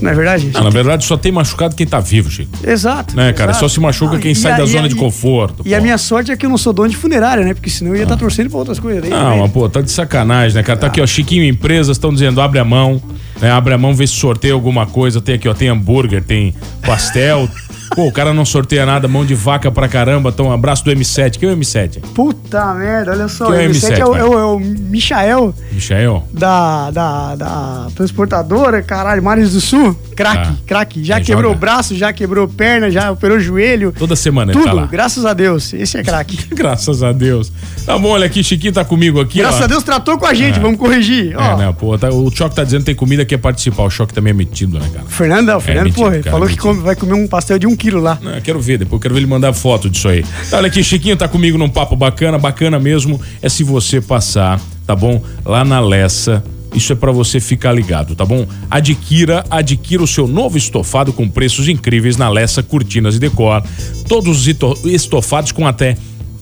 Não 0.00 0.10
é 0.10 0.14
verdade? 0.14 0.50
Ah, 0.54 0.62
na 0.62 0.70
verdade, 0.70 1.04
só 1.04 1.16
tem 1.16 1.32
machucado 1.32 1.74
quem 1.74 1.86
tá 1.86 2.00
vivo, 2.00 2.30
Chico. 2.30 2.50
Exato. 2.66 3.16
Né, 3.16 3.32
cara? 3.32 3.50
exato. 3.52 3.64
Só 3.68 3.68
se 3.74 3.80
machuca 3.80 4.14
Não, 4.14 4.20
quem 4.20 4.34
sai 4.34 4.52
a- 4.52 4.56
da 4.56 4.62
e 4.62 4.64
a- 4.64 4.66
zona 4.72 4.88
de 4.88 4.94
conforto. 4.94 5.62
E 5.64 5.74
a 5.74 5.78
pô. 5.78 5.82
minha 5.84 5.98
sorte 5.98 6.30
é 6.30 6.36
que 6.36 6.44
eu 6.46 6.50
não 6.50 6.58
sou 6.58 6.72
dono 6.72 6.88
de 6.88 6.96
funerária, 6.96 7.44
né? 7.44 7.54
Porque 7.54 7.70
senão 7.70 7.92
eu 7.92 7.96
ia 7.96 8.02
estar 8.04 8.16
torcendo 8.16 8.50
pra 8.50 8.58
outras 8.58 8.78
coisas. 8.78 9.02
Daí, 9.02 9.10
Não, 9.10 9.30
né? 9.36 9.42
mas, 9.42 9.50
pô, 9.50 9.68
tá 9.68 9.80
de 9.80 9.90
sacanagem, 9.90 10.56
né, 10.56 10.62
cara? 10.62 10.78
Tá 10.78 10.86
aqui, 10.88 11.00
ó, 11.00 11.06
Chiquinho 11.06 11.44
Empresas 11.44 11.96
estão 11.96 12.12
dizendo, 12.12 12.40
abre 12.40 12.58
a 12.58 12.64
mão, 12.64 13.00
né? 13.40 13.50
Abre 13.50 13.74
a 13.74 13.78
mão, 13.78 13.94
vê 13.94 14.06
se 14.06 14.14
sorteia 14.14 14.54
alguma 14.54 14.86
coisa. 14.86 15.20
Tem 15.20 15.34
aqui, 15.34 15.48
ó, 15.48 15.54
tem 15.54 15.68
hambúrguer, 15.68 16.22
tem 16.22 16.54
pastel. 16.82 17.48
Pô, 17.94 18.06
o 18.06 18.12
cara 18.12 18.32
não 18.32 18.44
sorteia 18.44 18.84
nada, 18.86 19.08
mão 19.08 19.24
de 19.24 19.34
vaca 19.34 19.70
pra 19.70 19.88
caramba. 19.88 20.30
Então, 20.30 20.46
um 20.46 20.52
abraço 20.52 20.84
do 20.84 20.90
M7. 20.90 21.38
Quem 21.38 21.48
é 21.48 21.52
o 21.52 21.56
M7? 21.56 22.00
Puta 22.14 22.72
merda, 22.74 23.12
olha 23.12 23.28
só. 23.28 23.46
Quem 23.50 23.64
é 23.64 23.66
o 23.66 23.70
o 23.70 23.72
M7 23.72 23.90
M7, 23.92 23.98
é, 23.98 24.04
o, 24.04 24.10
vai? 24.10 24.20
é 24.20 24.24
o- 24.24 24.38
é 24.38 24.44
o 24.44 24.58
Michael 24.60 25.54
Michael? 25.72 26.24
da, 26.32 26.90
da, 26.90 27.36
da 27.36 27.86
transportadora, 27.94 28.82
caralho, 28.82 29.22
Mares 29.22 29.52
do 29.52 29.60
Sul. 29.60 29.96
Craque, 30.14 30.48
Ah. 30.50 30.56
craque. 30.66 31.04
Já 31.04 31.16
Aí 31.16 31.24
quebrou 31.24 31.50
joga. 31.52 31.56
o 31.56 31.60
braço, 31.60 31.94
já 31.96 32.12
quebrou 32.12 32.48
perna, 32.48 32.90
já 32.90 33.10
operou 33.10 33.36
o 33.36 33.40
joelho. 33.40 33.92
Toda 33.96 34.16
semana 34.16 34.50
ele 34.52 34.58
Tudo, 34.58 34.68
tá 34.68 34.72
lá. 34.72 34.86
graças 34.86 35.24
a 35.24 35.32
Deus. 35.32 35.72
Esse 35.72 35.96
é 35.98 36.02
craque. 36.02 36.36
Graças 36.54 37.02
a 37.02 37.12
Deus. 37.12 37.52
Tá 37.86 37.96
bom, 37.98 38.08
olha 38.10 38.26
aqui, 38.26 38.42
Chiquinho 38.42 38.72
tá 38.72 38.84
comigo 38.84 39.20
aqui, 39.20 39.38
Graças 39.38 39.60
ó. 39.60 39.64
a 39.64 39.66
Deus 39.66 39.82
tratou 39.84 40.18
com 40.18 40.26
a 40.26 40.34
gente, 40.34 40.58
É. 40.58 40.60
vamos 40.60 40.76
corrigir. 40.78 41.32
É, 41.32 41.36
Ó, 41.38 41.56
né, 41.56 41.74
pô, 41.78 41.96
tá- 41.96 42.10
o 42.10 42.30
Choque 42.34 42.54
tá 42.54 42.64
dizendo 42.64 42.80
que 42.80 42.86
tem 42.86 42.94
comida 42.94 43.24
que 43.24 43.34
é 43.34 43.38
participar. 43.38 43.84
O 43.84 43.90
Choque 43.90 44.12
também 44.12 44.32
é 44.32 44.34
metido, 44.34 44.78
né, 44.78 44.86
cara? 44.92 45.04
o 45.06 45.08
Fernando, 45.08 45.48
o 45.56 45.60
Fernando, 45.60 45.84
metido, 45.84 46.02
pô, 46.02 46.08
ele 46.12 46.22
cara, 46.22 46.30
falou 46.32 46.46
que 46.48 46.54
metido. 46.54 46.68
come- 46.68 46.82
vai 46.82 46.96
comer 46.96 47.14
um 47.14 47.26
pastel 47.28 47.58
de 47.58 47.66
um 47.66 47.76
quilo 47.76 47.87
lá. 47.96 48.18
Não, 48.20 48.40
quero 48.40 48.60
ver, 48.60 48.78
depois 48.78 49.00
quero 49.00 49.14
ver 49.14 49.20
ele 49.20 49.26
mandar 49.26 49.52
foto 49.52 49.88
disso 49.88 50.08
aí. 50.08 50.24
Olha 50.52 50.66
aqui, 50.66 50.82
Chiquinho 50.84 51.16
tá 51.16 51.26
comigo 51.26 51.56
num 51.56 51.68
papo 51.68 51.96
bacana, 51.96 52.38
bacana 52.38 52.78
mesmo. 52.78 53.20
É 53.40 53.48
se 53.48 53.64
você 53.64 54.00
passar, 54.00 54.60
tá 54.86 54.94
bom? 54.94 55.22
Lá 55.44 55.64
na 55.64 55.80
Lessa. 55.80 56.42
Isso 56.74 56.92
é 56.92 56.96
pra 56.96 57.10
você 57.10 57.40
ficar 57.40 57.72
ligado, 57.72 58.14
tá 58.14 58.26
bom? 58.26 58.46
Adquira, 58.70 59.42
adquira 59.50 60.02
o 60.02 60.06
seu 60.06 60.28
novo 60.28 60.58
estofado 60.58 61.14
com 61.14 61.26
preços 61.26 61.66
incríveis 61.66 62.18
na 62.18 62.28
Lessa 62.28 62.62
Cortinas 62.62 63.16
e 63.16 63.18
Decor. 63.18 63.62
Todos 64.06 64.46
os 64.46 64.84
estofados 64.84 65.50
com 65.50 65.66
até 65.66 65.96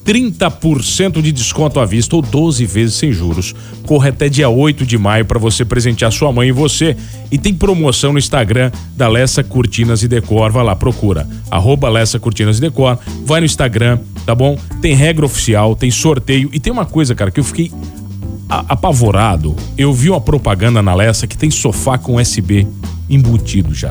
30% 0.07 1.21
de 1.21 1.33
desconto 1.33 1.81
à 1.81 1.85
vista 1.85 2.15
ou 2.15 2.23
12 2.23 2.65
vezes 2.65 2.95
sem 2.95 3.13
juros. 3.13 3.55
Corre 3.85 4.11
até 4.11 4.29
dia 4.29 4.49
8 4.49 4.87
de 4.87 4.97
maio 4.97 5.25
para 5.25 5.39
você 5.39 5.65
presentear 5.65 6.13
sua 6.13 6.33
mãe 6.33 6.49
e 6.49 6.53
você. 6.53 6.97
E 7.31 7.37
tem 7.37 7.53
promoção 7.53 8.13
no 8.13 8.19
Instagram 8.19 8.71
da 8.97 9.09
Lessa 9.09 9.43
Cortinas 9.43 10.05
e 10.05 10.09
Decor. 10.09 10.53
Vai 10.53 10.65
lá, 10.65 10.77
procura. 10.77 11.29
Arroba 11.51 11.89
Lessa 11.89 12.21
Cortinas 12.21 12.59
e 12.59 12.61
Decor. 12.61 12.97
Vai 13.25 13.41
no 13.41 13.47
Instagram, 13.47 13.99
tá 14.25 14.35
bom? 14.35 14.57
Tem 14.81 14.95
regra 14.95 15.27
oficial, 15.27 15.75
tem 15.75 15.91
sorteio. 15.91 16.49
E 16.53 16.61
tem 16.61 16.73
uma 16.73 16.87
coisa, 16.87 17.13
cara, 17.13 17.33
que 17.33 17.41
eu 17.41 17.45
fiquei 17.45 17.73
apavorado. 18.49 19.57
Eu 19.77 19.93
vi 19.93 20.09
uma 20.09 20.21
propaganda 20.21 20.81
na 20.81 20.95
Lessa 20.95 21.27
que 21.27 21.37
tem 21.37 21.51
sofá 21.51 21.99
com 21.99 22.21
USB 22.21 22.65
embutido 23.11 23.75
já. 23.75 23.91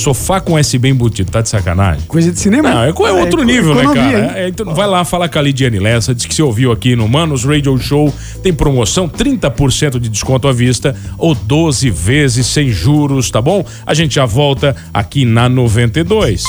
Sofá 0.00 0.40
com 0.40 0.54
USB 0.58 0.88
embutido, 0.88 1.30
tá 1.30 1.40
de 1.40 1.48
sacanagem? 1.48 2.02
Coisa 2.06 2.30
de 2.32 2.38
cinema. 2.38 2.68
Não, 2.72 2.84
é, 2.84 2.92
co- 2.92 3.06
é 3.06 3.12
outro 3.12 3.40
eco- 3.40 3.44
nível, 3.50 3.74
né, 3.74 3.82
economia, 3.82 4.12
cara? 4.12 4.24
hein? 4.26 4.44
É, 4.44 4.48
então 4.48 4.74
vai 4.74 4.86
lá 4.86 5.04
falar 5.04 5.28
com 5.28 5.38
a 5.38 5.42
Lidiane 5.42 5.78
Lessa, 5.78 6.14
diz 6.14 6.26
que 6.26 6.34
você 6.34 6.42
ouviu 6.42 6.72
aqui 6.72 6.94
no 6.96 7.08
Manos 7.08 7.44
Radio 7.44 7.76
Show, 7.78 8.12
tem 8.42 8.52
promoção, 8.52 9.08
30% 9.08 9.98
de 9.98 10.08
desconto 10.08 10.48
à 10.48 10.52
vista 10.52 10.94
ou 11.18 11.34
12 11.34 11.90
vezes 11.90 12.46
sem 12.46 12.68
juros, 12.70 13.30
tá 13.30 13.40
bom? 13.40 13.64
A 13.86 13.94
gente 13.94 14.14
já 14.16 14.24
volta 14.26 14.74
aqui 14.92 15.24
na 15.24 15.48
92. 15.48 16.42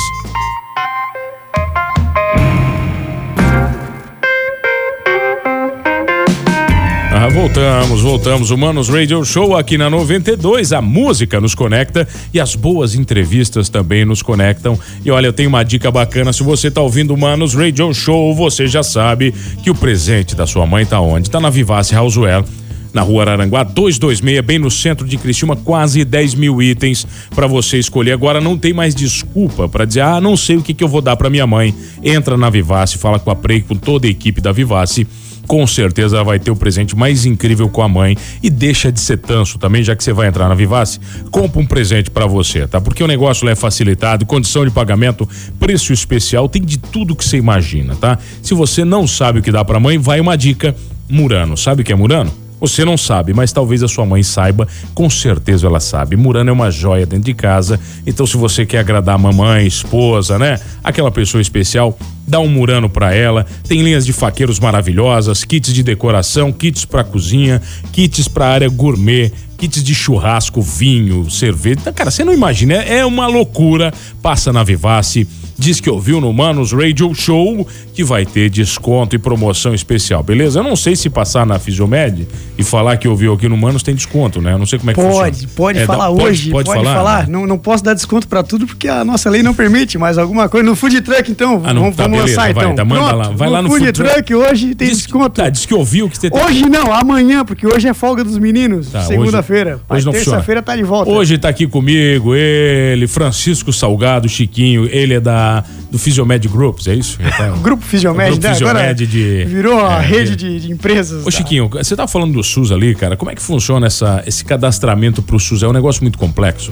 Voltamos, 7.36 8.02
voltamos. 8.02 8.50
O 8.50 8.58
Manos 8.58 8.88
Radio 8.88 9.26
Show 9.26 9.58
aqui 9.58 9.78
na 9.78 9.90
92. 9.90 10.72
A 10.72 10.82
música 10.82 11.42
nos 11.42 11.54
conecta 11.54 12.08
e 12.34 12.40
as 12.40 12.56
boas 12.56 12.96
entrevistas 12.96 13.68
também 13.68 14.06
nos 14.06 14.22
conectam. 14.22 14.80
E 15.04 15.12
olha, 15.12 15.28
eu 15.28 15.34
tenho 15.34 15.50
uma 15.50 15.62
dica 15.62 15.92
bacana. 15.92 16.32
Se 16.32 16.42
você 16.44 16.72
tá 16.72 16.80
ouvindo 16.80 17.14
o 17.14 17.18
Manos 17.18 17.54
Radio 17.54 17.94
Show, 17.94 18.34
você 18.34 18.68
já 18.68 18.82
sabe 18.82 19.34
que 19.62 19.70
o 19.70 19.76
presente 19.76 20.34
da 20.34 20.48
sua 20.48 20.66
mãe 20.66 20.86
tá 20.86 21.02
onde? 21.02 21.30
Tá 21.30 21.42
na 21.42 21.50
Vivace 21.50 21.94
Houseware. 21.94 22.46
Na 22.94 23.02
rua 23.02 23.24
Araranguá 23.24 23.64
226, 23.64 24.40
bem 24.40 24.58
no 24.58 24.72
centro 24.72 25.06
de 25.06 25.18
Criciúma, 25.18 25.58
quase 25.58 26.06
10 26.06 26.36
mil 26.36 26.62
itens 26.62 27.06
para 27.36 27.48
você 27.48 27.78
escolher. 27.78 28.14
Agora 28.14 28.40
não 28.40 28.58
tem 28.58 28.72
mais 28.72 28.96
desculpa 28.96 29.68
para 29.68 29.84
dizer, 29.84 30.00
ah, 30.00 30.22
não 30.22 30.38
sei 30.38 30.56
o 30.56 30.62
que, 30.62 30.74
que 30.74 30.82
eu 30.82 30.88
vou 30.88 31.02
dar 31.02 31.18
para 31.18 31.30
minha 31.30 31.46
mãe. 31.46 31.76
Entra 32.02 32.38
na 32.38 32.50
Vivace, 32.50 32.98
fala 32.98 33.20
com 33.20 33.30
a 33.30 33.36
Prey, 33.36 33.60
com 33.60 33.76
toda 33.76 34.08
a 34.08 34.10
equipe 34.10 34.40
da 34.40 34.54
Vivace 34.54 35.06
com 35.48 35.66
certeza 35.68 36.24
vai 36.24 36.40
ter 36.40 36.52
o 36.52 36.56
presente 36.56 36.96
mais 36.96 37.26
incrível 37.26 37.70
com 37.70 37.82
a 37.82 37.88
mãe 37.88 38.18
e 38.42 38.50
deixa 38.50 38.92
de 38.92 39.00
ser 39.00 39.18
tanso 39.18 39.58
também, 39.58 39.84
já 39.84 39.96
que 39.96 40.04
você 40.04 40.14
vai 40.14 40.28
entrar 40.28 40.48
na 40.48 40.56
Vivace, 40.56 41.00
compra 41.32 41.62
um 41.62 41.66
presente 41.66 42.10
para 42.10 42.26
você, 42.26 42.68
tá? 42.68 42.80
Porque 42.82 43.04
o 43.04 43.08
negócio 43.08 43.48
é 43.48 43.56
facilitado, 43.56 44.26
condição 44.26 44.66
de 44.66 44.72
pagamento, 44.72 45.28
preço 45.60 45.94
especial, 45.94 46.48
tem 46.48 46.62
de 46.62 46.78
tudo 46.78 47.16
que 47.16 47.26
você 47.26 47.38
imagina, 47.38 47.96
tá? 47.96 48.18
Se 48.42 48.54
você 48.54 48.84
não 48.86 49.08
sabe 49.08 49.40
o 49.40 49.42
que 49.42 49.52
dá 49.52 49.64
para 49.64 49.80
mãe, 49.80 49.98
vai 49.98 50.20
uma 50.20 50.38
dica, 50.38 50.76
Murano. 51.10 51.56
Sabe 51.56 51.82
o 51.82 51.86
que 51.86 51.92
é 51.92 51.96
Murano? 51.96 52.45
Você 52.68 52.84
não 52.84 52.98
sabe, 52.98 53.32
mas 53.32 53.52
talvez 53.52 53.84
a 53.84 53.88
sua 53.88 54.08
mãe 54.08 54.24
saiba, 54.24 54.68
com 54.96 55.08
certeza 55.08 55.68
ela 55.68 55.80
sabe. 55.80 56.16
Murano 56.16 56.50
é 56.50 56.54
uma 56.54 56.72
joia 56.72 57.06
dentro 57.06 57.26
de 57.26 57.34
casa, 57.36 57.80
então 58.08 58.26
se 58.26 58.36
você 58.38 58.66
quer 58.66 58.80
agradar 58.80 59.14
a 59.14 59.18
mamãe, 59.20 59.68
esposa, 59.68 60.40
né? 60.40 60.60
Aquela 60.84 61.12
pessoa 61.12 61.44
especial, 61.44 61.96
dá 62.28 62.40
um 62.40 62.48
Murano 62.48 62.90
para 62.90 63.14
ela. 63.14 63.46
Tem 63.68 63.84
linhas 63.84 64.04
de 64.04 64.12
faqueiros 64.12 64.60
maravilhosas, 64.60 65.44
kits 65.44 65.72
de 65.72 65.84
decoração, 65.84 66.52
kits 66.52 66.86
para 66.86 67.04
cozinha, 67.04 67.62
kits 67.92 68.28
para 68.28 68.48
área 68.48 68.68
gourmet, 68.68 69.32
kits 69.60 69.84
de 69.84 69.94
churrasco, 69.94 70.60
vinho, 70.60 71.30
cerveja. 71.30 71.94
Cara, 71.94 72.10
você 72.10 72.24
não 72.24 72.34
imagina, 72.34 72.74
é 72.74 73.06
uma 73.06 73.28
loucura. 73.28 73.94
Passa 74.24 74.52
na 74.52 74.64
Vivace 74.64 75.28
diz 75.58 75.80
que 75.80 75.90
ouviu 75.90 76.20
no 76.20 76.32
Manos 76.34 76.72
Radio 76.72 77.14
Show 77.14 77.68
que 77.94 78.04
vai 78.04 78.26
ter 78.26 78.50
desconto 78.50 79.16
e 79.16 79.20
promoção 79.20 79.74
especial, 79.74 80.22
beleza? 80.22 80.60
Eu 80.60 80.64
não 80.64 80.76
sei 80.76 80.96
se 80.96 81.10
passar 81.10 81.46
na 81.46 81.58
Fisiomed 81.58 82.28
e 82.58 82.64
falar 82.64 82.98
que 82.98 83.08
ouviu 83.08 83.34
aqui 83.34 83.48
no 83.48 83.58
Manos 83.58 83.82
tem 83.82 83.96
desconto, 83.96 84.42
né? 84.42 84.54
Eu 84.54 84.60
não 84.60 84.66
sei 84.66 84.78
como 84.78 84.92
é 84.92 84.94
que 84.94 85.00
pode, 85.00 85.12
funciona. 85.12 85.32
Pode, 85.32 85.48
pode 85.48 85.80
é, 85.80 85.86
falar 85.86 86.10
hoje, 86.10 86.52
pode, 86.52 86.66
pode, 86.66 86.66
pode 86.66 86.84
falar. 86.84 86.96
falar. 86.96 87.28
Não, 87.30 87.48
não 87.48 87.58
posso 87.58 87.84
dar 87.84 87.94
desconto 87.94 88.28
para 88.28 88.44
tudo 88.44 88.68
porque 88.68 88.88
a 88.88 89.06
nossa 89.06 89.30
lei 89.30 89.42
não 89.42 89.54
permite, 89.54 89.98
mas 89.98 90.18
alguma 90.18 90.50
coisa 90.50 90.66
no 90.66 90.76
food 90.76 91.00
truck 91.02 91.32
então, 91.32 91.62
ah, 91.64 91.74
não, 91.74 91.84
vamos, 91.84 91.96
tá, 91.96 92.04
vamos 92.04 92.20
beleza, 92.20 92.42
lançar 92.42 92.54
vai, 92.54 92.64
então. 92.64 92.76
Tá, 92.76 92.86
manda 92.86 93.16
lá, 93.16 93.30
vai 93.30 93.48
no 93.48 93.54
lá 93.54 93.62
no 93.62 93.70
food, 93.70 93.86
food 93.86 93.94
truck, 93.94 94.14
truck 94.14 94.36
hoje 94.36 94.76
tem 94.76 94.90
diz, 94.90 94.98
desconto. 94.98 95.30
Tá, 95.30 95.50
diz 95.50 95.66
que 95.66 95.74
ouviu 95.74 96.10
que 96.10 96.18
você 96.18 96.30
tem... 96.30 96.44
Hoje 96.44 96.66
não, 96.68 96.92
amanhã, 96.92 97.46
porque 97.46 97.66
hoje 97.66 97.88
é 97.88 97.94
folga 97.94 98.24
dos 98.24 98.38
meninos, 98.38 98.90
tá, 98.90 99.04
segunda-feira. 99.04 99.80
Hoje, 99.90 100.08
hoje 100.08 100.18
terça-feira 100.18 100.62
tá 100.62 100.76
de 100.76 100.84
volta. 100.84 101.10
Hoje 101.10 101.38
tá 101.38 101.50
aqui 101.50 101.66
comigo 101.66 102.36
ele, 102.36 103.08
Francisco 103.08 103.72
Salgado, 103.72 104.28
Chiquinho, 104.28 104.88
ele 104.92 105.14
é 105.14 105.20
da 105.20 105.45
do 105.92 105.98
Fisiomed 105.98 106.48
Groups, 106.48 106.88
é 106.88 106.96
isso? 106.96 107.18
Tá... 107.38 107.50
Grupo 107.62 107.84
Fisiomed, 107.84 108.32
Grupo 108.32 108.48
né? 108.48 108.54
Fisiomed 108.54 109.08
de... 109.08 109.46
Virou 109.46 109.86
a 109.86 110.04
é, 110.04 110.06
rede 110.06 110.36
de, 110.36 110.60
de, 110.60 110.72
empresas. 110.72 111.22
Ô 111.22 111.26
tá? 111.26 111.32
Chiquinho, 111.32 111.70
você 111.70 111.96
tá 111.96 112.08
falando 112.08 112.34
do 112.34 112.44
SUS 112.44 112.72
ali, 112.72 112.96
cara, 112.96 113.16
como 113.16 113.32
é 113.32 113.36
que 113.36 113.42
funciona 113.42 113.88
essa, 113.88 114.24
esse 114.26 114.44
cadastramento 114.44 115.22
pro 115.22 115.40
SUS? 115.40 115.64
É 115.64 115.68
um 115.68 115.74
negócio 115.74 116.04
muito 116.04 116.18
complexo? 116.18 116.72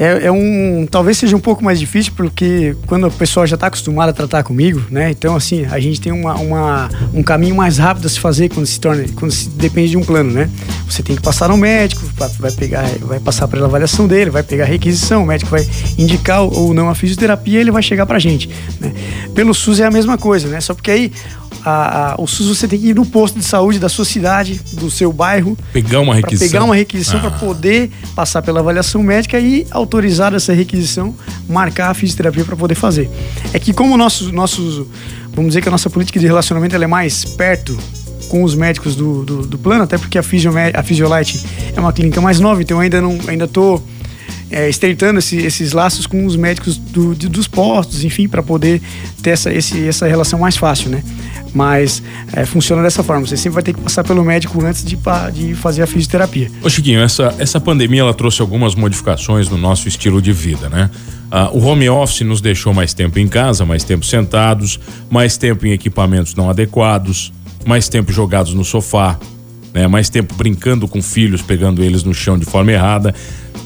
É, 0.00 0.28
é, 0.28 0.32
um. 0.32 0.86
Talvez 0.90 1.18
seja 1.18 1.36
um 1.36 1.40
pouco 1.40 1.62
mais 1.62 1.78
difícil, 1.78 2.14
porque 2.16 2.74
quando 2.86 3.04
a 3.04 3.10
pessoa 3.10 3.46
já 3.46 3.54
está 3.54 3.66
acostumada 3.66 4.12
a 4.12 4.14
tratar 4.14 4.42
comigo, 4.42 4.82
né? 4.90 5.10
Então, 5.10 5.36
assim, 5.36 5.66
a 5.66 5.78
gente 5.78 6.00
tem 6.00 6.10
uma, 6.10 6.34
uma, 6.36 6.88
um 7.12 7.22
caminho 7.22 7.54
mais 7.54 7.76
rápido 7.76 8.06
a 8.06 8.08
se 8.08 8.18
fazer 8.18 8.48
quando 8.48 8.64
se 8.64 8.80
torna. 8.80 9.04
quando 9.14 9.30
se 9.30 9.50
depende 9.50 9.90
de 9.90 9.98
um 9.98 10.02
plano, 10.02 10.32
né? 10.32 10.48
Você 10.88 11.02
tem 11.02 11.14
que 11.14 11.20
passar 11.20 11.50
no 11.50 11.56
médico, 11.58 12.02
vai 12.38 12.50
pegar, 12.50 12.88
vai 13.00 13.20
passar 13.20 13.46
pela 13.46 13.66
avaliação 13.66 14.08
dele, 14.08 14.30
vai 14.30 14.42
pegar 14.42 14.64
a 14.64 14.66
requisição, 14.66 15.22
o 15.22 15.26
médico 15.26 15.50
vai 15.50 15.68
indicar 15.98 16.40
ou 16.42 16.72
não 16.72 16.88
a 16.88 16.94
fisioterapia, 16.94 17.60
ele 17.60 17.70
vai 17.70 17.82
chegar 17.82 18.06
pra 18.06 18.18
gente. 18.18 18.48
Né? 18.80 18.94
Pelo 19.34 19.52
SUS 19.52 19.80
é 19.80 19.84
a 19.84 19.90
mesma 19.90 20.16
coisa, 20.16 20.48
né? 20.48 20.62
Só 20.62 20.72
porque 20.72 20.90
aí 20.90 21.12
a, 21.64 22.12
a, 22.12 22.14
o 22.20 22.26
SUS 22.26 22.48
você 22.48 22.68
tem 22.68 22.78
que 22.78 22.88
ir 22.88 22.94
no 22.94 23.04
posto 23.04 23.38
de 23.38 23.44
saúde 23.44 23.78
da 23.78 23.88
sua 23.88 24.04
cidade, 24.04 24.60
do 24.72 24.90
seu 24.90 25.12
bairro. 25.12 25.56
Pegar 25.72 26.00
uma 26.00 26.14
requisição. 26.14 26.48
Pegar 26.48 26.64
uma 26.64 26.74
requisição 26.74 27.18
ah. 27.18 27.22
para 27.22 27.30
poder 27.32 27.90
passar 28.14 28.42
pela 28.42 28.60
avaliação 28.60 29.02
médica 29.02 29.38
e 29.38 29.66
autorizar 29.90 30.32
essa 30.32 30.52
requisição, 30.52 31.14
marcar 31.48 31.90
a 31.90 31.94
fisioterapia 31.94 32.44
para 32.44 32.54
poder 32.54 32.76
fazer. 32.76 33.10
É 33.52 33.58
que 33.58 33.72
como 33.72 33.96
nossos, 33.96 34.30
nossos, 34.30 34.86
vamos 35.34 35.48
dizer 35.48 35.62
que 35.62 35.68
a 35.68 35.72
nossa 35.72 35.90
política 35.90 36.20
de 36.20 36.26
relacionamento 36.26 36.76
é 36.76 36.86
mais 36.86 37.24
perto 37.24 37.76
com 38.28 38.44
os 38.44 38.54
médicos 38.54 38.94
do, 38.94 39.24
do, 39.24 39.46
do 39.46 39.58
plano, 39.58 39.82
até 39.82 39.98
porque 39.98 40.16
a, 40.16 40.22
Physio, 40.22 40.52
a 40.72 40.82
Physiolite 40.84 41.44
é 41.74 41.80
uma 41.80 41.92
clínica 41.92 42.20
mais 42.20 42.38
nova, 42.38 42.62
então 42.62 42.76
eu 42.76 42.82
ainda 42.82 43.00
não 43.00 43.18
ainda 43.26 43.48
tô 43.48 43.82
é, 44.48 44.68
estreitando 44.68 45.18
esse, 45.18 45.36
esses 45.36 45.72
laços 45.72 46.06
com 46.06 46.24
os 46.24 46.36
médicos 46.36 46.76
do, 46.76 47.12
de, 47.12 47.28
dos 47.28 47.48
postos, 47.48 48.04
enfim, 48.04 48.28
para 48.28 48.42
poder 48.42 48.80
ter 49.20 49.30
essa, 49.30 49.52
esse, 49.52 49.84
essa 49.88 50.06
relação 50.06 50.38
mais 50.38 50.56
fácil, 50.56 50.90
né? 50.90 51.02
Mas 51.52 52.02
é, 52.32 52.44
funciona 52.44 52.82
dessa 52.82 53.02
forma. 53.02 53.26
Você 53.26 53.36
sempre 53.36 53.54
vai 53.54 53.62
ter 53.62 53.72
que 53.74 53.80
passar 53.80 54.04
pelo 54.04 54.24
médico 54.24 54.64
antes 54.64 54.84
de, 54.84 54.98
de 55.32 55.54
fazer 55.54 55.82
a 55.82 55.86
fisioterapia. 55.86 56.50
Ô 56.62 56.70
Chiquinho, 56.70 57.00
essa, 57.00 57.34
essa 57.38 57.60
pandemia 57.60 58.00
ela 58.00 58.14
trouxe 58.14 58.40
algumas 58.40 58.74
modificações 58.74 59.48
no 59.48 59.56
nosso 59.56 59.88
estilo 59.88 60.22
de 60.22 60.32
vida, 60.32 60.68
né? 60.68 60.90
Ah, 61.30 61.48
o 61.52 61.60
home 61.64 61.88
office 61.88 62.22
nos 62.22 62.40
deixou 62.40 62.74
mais 62.74 62.92
tempo 62.92 63.18
em 63.18 63.28
casa, 63.28 63.64
mais 63.64 63.84
tempo 63.84 64.04
sentados, 64.04 64.80
mais 65.08 65.36
tempo 65.36 65.64
em 65.66 65.70
equipamentos 65.70 66.34
não 66.34 66.50
adequados, 66.50 67.32
mais 67.64 67.88
tempo 67.88 68.12
jogados 68.12 68.52
no 68.52 68.64
sofá, 68.64 69.18
né? 69.72 69.86
mais 69.86 70.10
tempo 70.10 70.34
brincando 70.34 70.88
com 70.88 71.00
filhos, 71.00 71.40
pegando 71.40 71.82
eles 71.84 72.02
no 72.02 72.12
chão 72.12 72.36
de 72.36 72.44
forma 72.44 72.72
errada. 72.72 73.14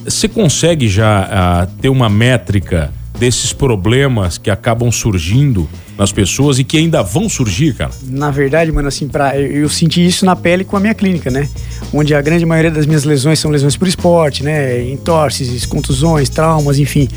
Você 0.04 0.28
consegue 0.28 0.88
já 0.88 1.28
ah, 1.30 1.66
ter 1.80 1.88
uma 1.88 2.10
métrica 2.10 2.92
desses 3.18 3.52
problemas 3.52 4.38
que 4.38 4.50
acabam 4.50 4.90
surgindo 4.90 5.68
nas 5.96 6.10
pessoas 6.12 6.58
e 6.58 6.64
que 6.64 6.76
ainda 6.76 7.02
vão 7.02 7.28
surgir, 7.28 7.74
cara? 7.74 7.92
Na 8.02 8.30
verdade, 8.30 8.72
mano, 8.72 8.88
assim, 8.88 9.06
pra, 9.06 9.38
eu, 9.38 9.46
eu, 9.46 9.68
senti 9.68 10.04
isso 10.04 10.26
na 10.26 10.34
pele 10.34 10.64
com 10.64 10.76
a 10.76 10.80
minha 10.80 10.94
clínica, 10.94 11.30
né? 11.30 11.48
Onde 11.92 12.14
a 12.14 12.20
grande 12.20 12.44
maioria 12.44 12.70
das 12.70 12.86
minhas 12.86 13.04
lesões 13.04 13.38
são 13.38 13.50
lesões 13.50 13.76
por 13.76 13.86
esporte, 13.86 14.42
né? 14.42 14.82
Entorses, 14.90 15.64
contusões, 15.64 16.28
traumas, 16.28 16.78
enfim. 16.78 17.08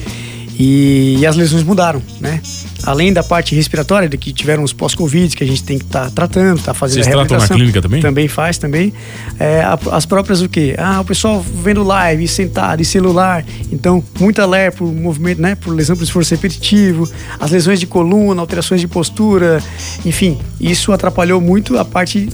E, 0.60 1.18
e 1.20 1.26
as 1.26 1.36
lesões 1.36 1.64
mudaram, 1.64 2.02
né? 2.20 2.42
Além 2.84 3.14
da 3.14 3.24
parte 3.24 3.54
respiratória, 3.54 4.10
de 4.10 4.18
que 4.18 4.34
tiveram 4.34 4.64
os 4.64 4.74
pós-Covid, 4.74 5.36
que 5.36 5.44
a 5.44 5.48
gente 5.48 5.64
tem 5.64 5.78
que 5.78 5.86
estar 5.86 6.06
tá 6.06 6.10
tratando, 6.10 6.62
tá 6.62 6.74
fazendo 6.74 7.04
Vocês 7.04 7.08
a 7.08 7.26
tratam 7.26 7.38
na 7.38 7.48
clínica 7.48 7.82
também? 7.82 8.02
Também 8.02 8.28
faz, 8.28 8.58
também. 8.58 8.92
É, 9.40 9.64
as 9.92 10.06
próprias 10.06 10.42
o 10.42 10.50
quê? 10.50 10.76
Ah, 10.78 11.02
o 11.02 11.06
pessoal 11.06 11.42
vendo 11.42 11.84
live, 11.84 12.28
sentado, 12.28 12.82
e 12.82 12.86
celular. 12.86 13.46
Então, 13.72 14.04
muita 14.20 14.46
LER 14.46 14.74
por 14.74 14.92
movimento, 14.92 15.42
né? 15.42 15.54
Por 15.54 15.76
lesão 15.76 15.96
por 15.96 16.04
esforço 16.04 16.34
repetitivo, 16.34 17.08
as 17.40 17.52
lesões 17.52 17.80
de 17.80 17.86
coluna, 17.86 18.42
alterações 18.42 18.82
de 18.82 18.88
postura, 18.88 19.62
enfim. 20.06 20.40
Isso 20.60 20.92
atrapalhou 20.92 21.40
muito 21.40 21.78
a 21.78 21.86
parte 21.86 22.30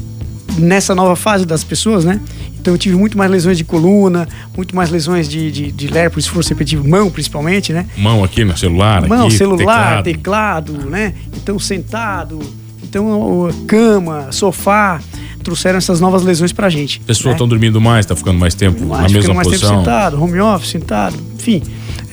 nessa 0.57 0.93
nova 0.93 1.15
fase 1.15 1.45
das 1.45 1.63
pessoas, 1.63 2.05
né? 2.05 2.19
Então 2.63 2.73
eu 2.73 2.78
tive 2.78 2.95
muito 2.95 3.17
mais 3.17 3.30
lesões 3.30 3.58
de 3.58 3.65
coluna, 3.65 4.26
muito 4.56 4.73
mais 4.73 4.89
lesões 4.89 5.28
de, 5.28 5.52
de, 5.52 5.69
de 5.69 5.88
ler 5.88 6.10
por 6.10 6.17
esforço 6.17 6.49
repetitivo, 6.49 6.88
mão 6.88 7.12
principalmente, 7.12 7.73
né? 7.73 7.86
Mão 7.97 8.23
aqui 8.23 8.45
no 8.45 8.58
celular, 8.58 9.06
Mão, 9.06 9.28
aqui, 9.28 9.36
celular, 9.36 10.02
teclado. 10.02 10.71
teclado, 10.71 10.89
né? 10.89 11.13
Então 11.36 11.60
sentado, 11.60 12.39
então 12.82 13.49
cama, 13.67 14.32
sofá, 14.32 15.02
trouxeram 15.43 15.78
essas 15.78 15.99
novas 15.99 16.23
lesões 16.23 16.54
pra 16.54 16.69
gente. 16.69 17.02
Pessoas 17.02 17.34
estão 17.34 17.47
né? 17.47 17.49
dormindo 17.49 17.82
mais, 17.82 18.06
tá 18.06 18.15
ficando 18.15 18.39
mais 18.39 18.56
tempo 18.56 18.86
mais, 18.86 19.12
na 19.12 19.17
mesma 19.19 19.34
mais 19.34 19.45
posição. 19.45 19.69
Tempo 19.69 19.82
sentado, 19.82 20.23
home 20.23 20.39
office, 20.39 20.69
sentado, 20.69 21.17
enfim. 21.36 21.62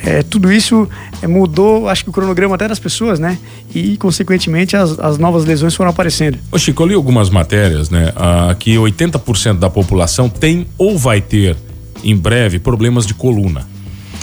É, 0.05 0.23
tudo 0.23 0.51
isso 0.51 0.89
é, 1.21 1.27
mudou, 1.27 1.89
acho 1.89 2.05
que 2.05 2.11
o 2.11 2.13
cronograma 2.13 2.55
até 2.55 2.67
das 2.67 2.79
pessoas, 2.79 3.19
né? 3.19 3.39
E, 3.75 3.97
consequentemente, 3.99 4.77
as, 4.77 4.99
as 4.99 5.19
novas 5.19 5.45
lesões 5.45 5.75
foram 5.75 5.91
aparecendo. 5.91 6.39
Ô 6.51 6.59
Chico, 6.59 6.83
eu 6.83 6.87
li 6.87 6.95
algumas 6.95 7.29
matérias, 7.29 7.91
né? 7.91 8.13
Ah, 8.17 8.55
que 8.59 8.77
80% 8.77 9.59
da 9.59 9.69
população 9.69 10.29
tem 10.29 10.67
ou 10.79 10.99
vai 10.99 11.21
ter, 11.21 11.57
em 12.03 12.17
breve, 12.17 12.59
problemas 12.59 13.07
de 13.07 13.13
coluna. 13.13 13.69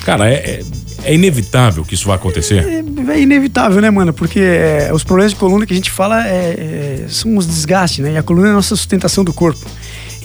Cara, 0.03 0.29
é, 0.29 0.33
é, 0.33 0.61
é 1.03 1.13
inevitável 1.13 1.85
que 1.85 1.93
isso 1.93 2.07
vai 2.07 2.15
acontecer? 2.15 2.65
É, 2.65 3.13
é 3.13 3.21
inevitável, 3.21 3.79
né, 3.79 3.91
mano? 3.91 4.13
Porque 4.13 4.39
é, 4.39 4.89
os 4.91 5.03
problemas 5.03 5.33
de 5.33 5.37
coluna 5.37 5.65
que 5.65 5.73
a 5.73 5.75
gente 5.75 5.91
fala 5.91 6.25
é, 6.25 7.05
são 7.07 7.37
os 7.37 7.45
desgastes, 7.45 8.03
né? 8.03 8.13
E 8.13 8.17
a 8.17 8.23
coluna 8.23 8.47
é 8.47 8.51
a 8.51 8.55
nossa 8.55 8.75
sustentação 8.75 9.23
do 9.23 9.31
corpo. 9.31 9.63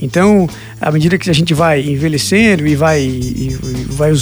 Então, 0.03 0.49
à 0.81 0.91
medida 0.91 1.17
que 1.17 1.31
a 1.31 1.33
gente 1.33 1.55
vai 1.55 1.81
envelhecendo 1.81 2.67
e 2.67 2.75
vai, 2.75 3.01
e, 3.01 3.57
vai 3.93 4.13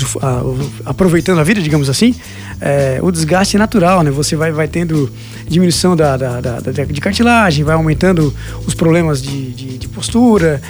aproveitando 0.85 1.39
a 1.41 1.45
vida, 1.45 1.61
digamos 1.61 1.89
assim, 1.89 2.15
é, 2.61 2.99
o 3.03 3.11
desgaste 3.11 3.57
é 3.57 3.59
natural, 3.59 4.03
né? 4.03 4.11
Você 4.11 4.37
vai, 4.37 4.53
vai 4.53 4.68
tendo 4.68 5.11
diminuição 5.49 5.96
da, 5.96 6.16
da, 6.16 6.40
da, 6.40 6.61
da 6.61 6.85
de 6.85 7.01
cartilagem, 7.01 7.64
vai 7.64 7.75
aumentando 7.75 8.35
os 8.66 8.75
problemas 8.75 9.23
de, 9.23 9.51
de, 9.53 9.79
de, 9.79 9.88
postura, 9.88 10.61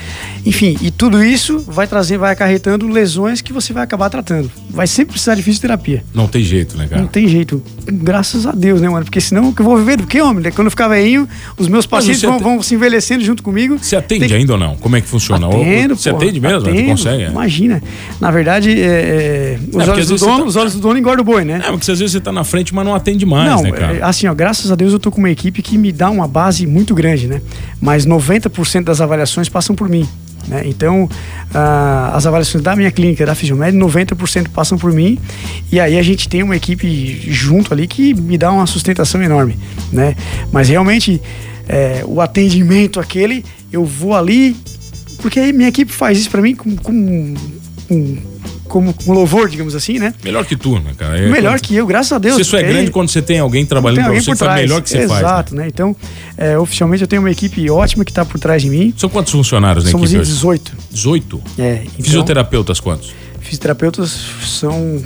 enfim, 0.47 0.77
e 0.81 0.91
tudo 0.91 1.23
isso 1.23 1.59
vai 1.67 1.87
trazer, 1.87 2.17
vai 2.17 2.33
acarretando 2.33 2.89
lesões 2.89 3.41
que 3.41 3.53
você 3.53 3.73
vai 3.73 3.83
acabar 3.83 4.09
tratando. 4.09 4.51
Vai 4.71 4.87
sempre 4.87 5.13
precisar 5.13 5.35
de 5.35 5.43
fisioterapia. 5.43 6.03
Não 6.15 6.27
tem 6.27 6.43
jeito, 6.43 6.77
né, 6.77 6.87
cara? 6.89 7.03
Não 7.03 7.09
tem 7.09 7.29
jeito. 7.29 7.63
Graças 7.87 8.47
a 8.47 8.53
Deus, 8.53 8.81
né, 8.81 8.89
mano? 8.89 9.05
Porque 9.05 9.21
senão 9.21 9.53
que 9.53 9.61
eu 9.61 9.67
vou 9.67 9.77
viver 9.77 9.97
do 9.97 10.07
que, 10.07 10.21
homem? 10.21 10.51
Quando 10.53 10.67
eu 10.67 10.71
ficar 10.71 10.89
velhinho, 10.89 11.29
os 11.59 11.69
meus 11.69 11.87
pacientes 11.87 12.23
vão, 12.23 12.39
vão, 12.39 12.63
se 12.63 12.75
envelhecendo 12.75 13.25
junto 13.25 13.43
comigo. 13.43 13.79
Você 13.79 13.97
atende 13.97 14.29
tem... 14.29 14.39
ainda 14.39 14.55
ou 14.55 14.59
não? 14.59 14.77
Como 14.77 14.97
é 14.97 15.01
que 15.01 15.09
funciona? 15.09 15.47
Atendo, 15.47 15.97
você 15.97 16.11
atende 16.11 16.41
mesmo? 16.41 16.59
Atendo, 16.59 16.85
consegue? 16.85 17.25
É? 17.25 17.29
Imagina. 17.29 17.83
Na 18.21 18.31
verdade, 18.31 18.71
é, 18.71 18.85
é, 18.85 19.59
os, 19.73 19.87
é, 19.87 19.91
olhos 19.91 20.09
do 20.09 20.17
dono, 20.17 20.39
tá... 20.39 20.45
os 20.45 20.57
olhos 20.57 20.75
do 20.75 20.81
dono 20.81 20.99
engordam 20.99 21.23
o 21.23 21.25
boi, 21.25 21.45
né? 21.45 21.63
É, 21.65 21.71
porque 21.81 21.91
às 21.91 21.99
vezes 21.99 22.13
você 22.13 22.21
tá 22.21 22.31
na 22.31 22.45
frente, 22.45 22.75
mas 22.75 22.85
não 22.85 22.95
atende 22.95 23.25
mais, 23.25 23.51
não, 23.51 23.63
né, 23.63 23.73
cara? 23.73 23.97
É, 23.97 24.03
assim, 24.03 24.27
ó, 24.27 24.35
graças 24.35 24.71
a 24.71 24.75
Deus 24.75 24.93
eu 24.93 24.99
tô 24.99 25.11
com 25.11 25.19
uma 25.19 25.31
equipe 25.31 25.63
que 25.63 25.77
me 25.79 25.91
dá 25.91 26.11
uma 26.11 26.29
base 26.29 26.67
muito 26.67 26.95
grande, 26.95 27.27
né? 27.27 27.41
Mas 27.81 28.07
90% 28.07 28.85
das 28.85 29.01
avaliações 29.01 29.49
passam 29.49 29.75
por 29.75 29.89
mim. 29.89 30.07
Né? 30.47 30.63
Então, 30.67 31.05
uh, 31.05 32.15
as 32.15 32.27
avaliações 32.27 32.63
da 32.63 32.77
minha 32.77 32.91
clínica, 32.91 33.25
da 33.25 33.35
Fisiomed, 33.35 33.77
90% 33.77 34.49
passam 34.49 34.79
por 34.79 34.93
mim. 34.93 35.19
E 35.71 35.81
aí 35.81 35.99
a 35.99 36.03
gente 36.03 36.29
tem 36.29 36.43
uma 36.43 36.57
equipe 36.57 37.21
junto 37.31 37.73
ali 37.73 37.87
que 37.87 38.15
me 38.15 38.37
dá 38.37 38.53
uma 38.53 38.67
sustentação 38.67 39.23
enorme. 39.23 39.59
Né? 39.93 40.15
Mas 40.53 40.69
realmente 40.69 41.21
é, 41.69 42.03
o 42.07 42.21
atendimento 42.21 43.01
aquele, 43.01 43.45
eu 43.73 43.85
vou 43.85 44.15
ali, 44.15 44.57
porque 45.23 45.41
aí 45.41 45.53
minha 45.53 45.69
equipe 45.69 45.93
faz 45.93 46.19
isso 46.19 46.31
para 46.31 46.43
mim 46.43 46.55
com, 46.55 46.77
com, 46.77 47.35
com 47.89 48.19
como 48.71 48.95
louvor, 49.07 49.49
digamos 49.49 49.75
assim, 49.75 49.99
né? 49.99 50.15
Melhor 50.23 50.47
que 50.47 50.57
tu, 50.57 50.79
né, 50.79 50.93
cara? 50.97 51.19
É 51.19 51.29
melhor 51.29 51.55
quando... 51.55 51.63
que 51.63 51.75
eu, 51.75 51.87
graças 51.87 52.13
a 52.13 52.19
Deus. 52.19 52.37
Você 52.37 52.45
só 52.45 52.57
é 52.57 52.63
grande 52.63 52.91
quando 52.93 53.09
você 53.09 53.21
tem 53.21 53.41
alguém 53.41 53.67
trabalhando 53.67 54.05
para 54.05 54.15
você, 54.15 54.31
que 54.31 54.37
faz 54.39 54.61
melhor 54.61 54.81
que 54.81 54.89
você 54.89 54.99
Exato, 54.99 55.11
faz. 55.11 55.23
Exato, 55.23 55.55
né? 55.57 55.63
né? 55.63 55.69
Então, 55.69 55.95
é, 56.39 56.57
oficialmente 56.57 57.03
eu 57.03 57.09
tenho 57.09 57.21
uma 57.21 57.31
equipe 57.31 57.69
ótima 57.69 58.05
que 58.05 58.13
está 58.13 58.25
por 58.25 58.39
trás 58.39 58.63
de 58.63 58.71
mim. 58.71 58.95
São 58.97 59.11
quantos 59.11 59.33
funcionários 59.33 59.85
na 59.85 59.91
Somos 59.91 60.11
equipe? 60.13 60.25
Somos 60.25 60.39
18. 60.39 60.73
18? 60.93 61.43
É. 61.59 61.83
Então, 61.83 62.05
Fisioterapeutas 62.05 62.79
quantos? 62.79 63.13
Fisioterapeutas 63.41 64.25
são 64.47 65.03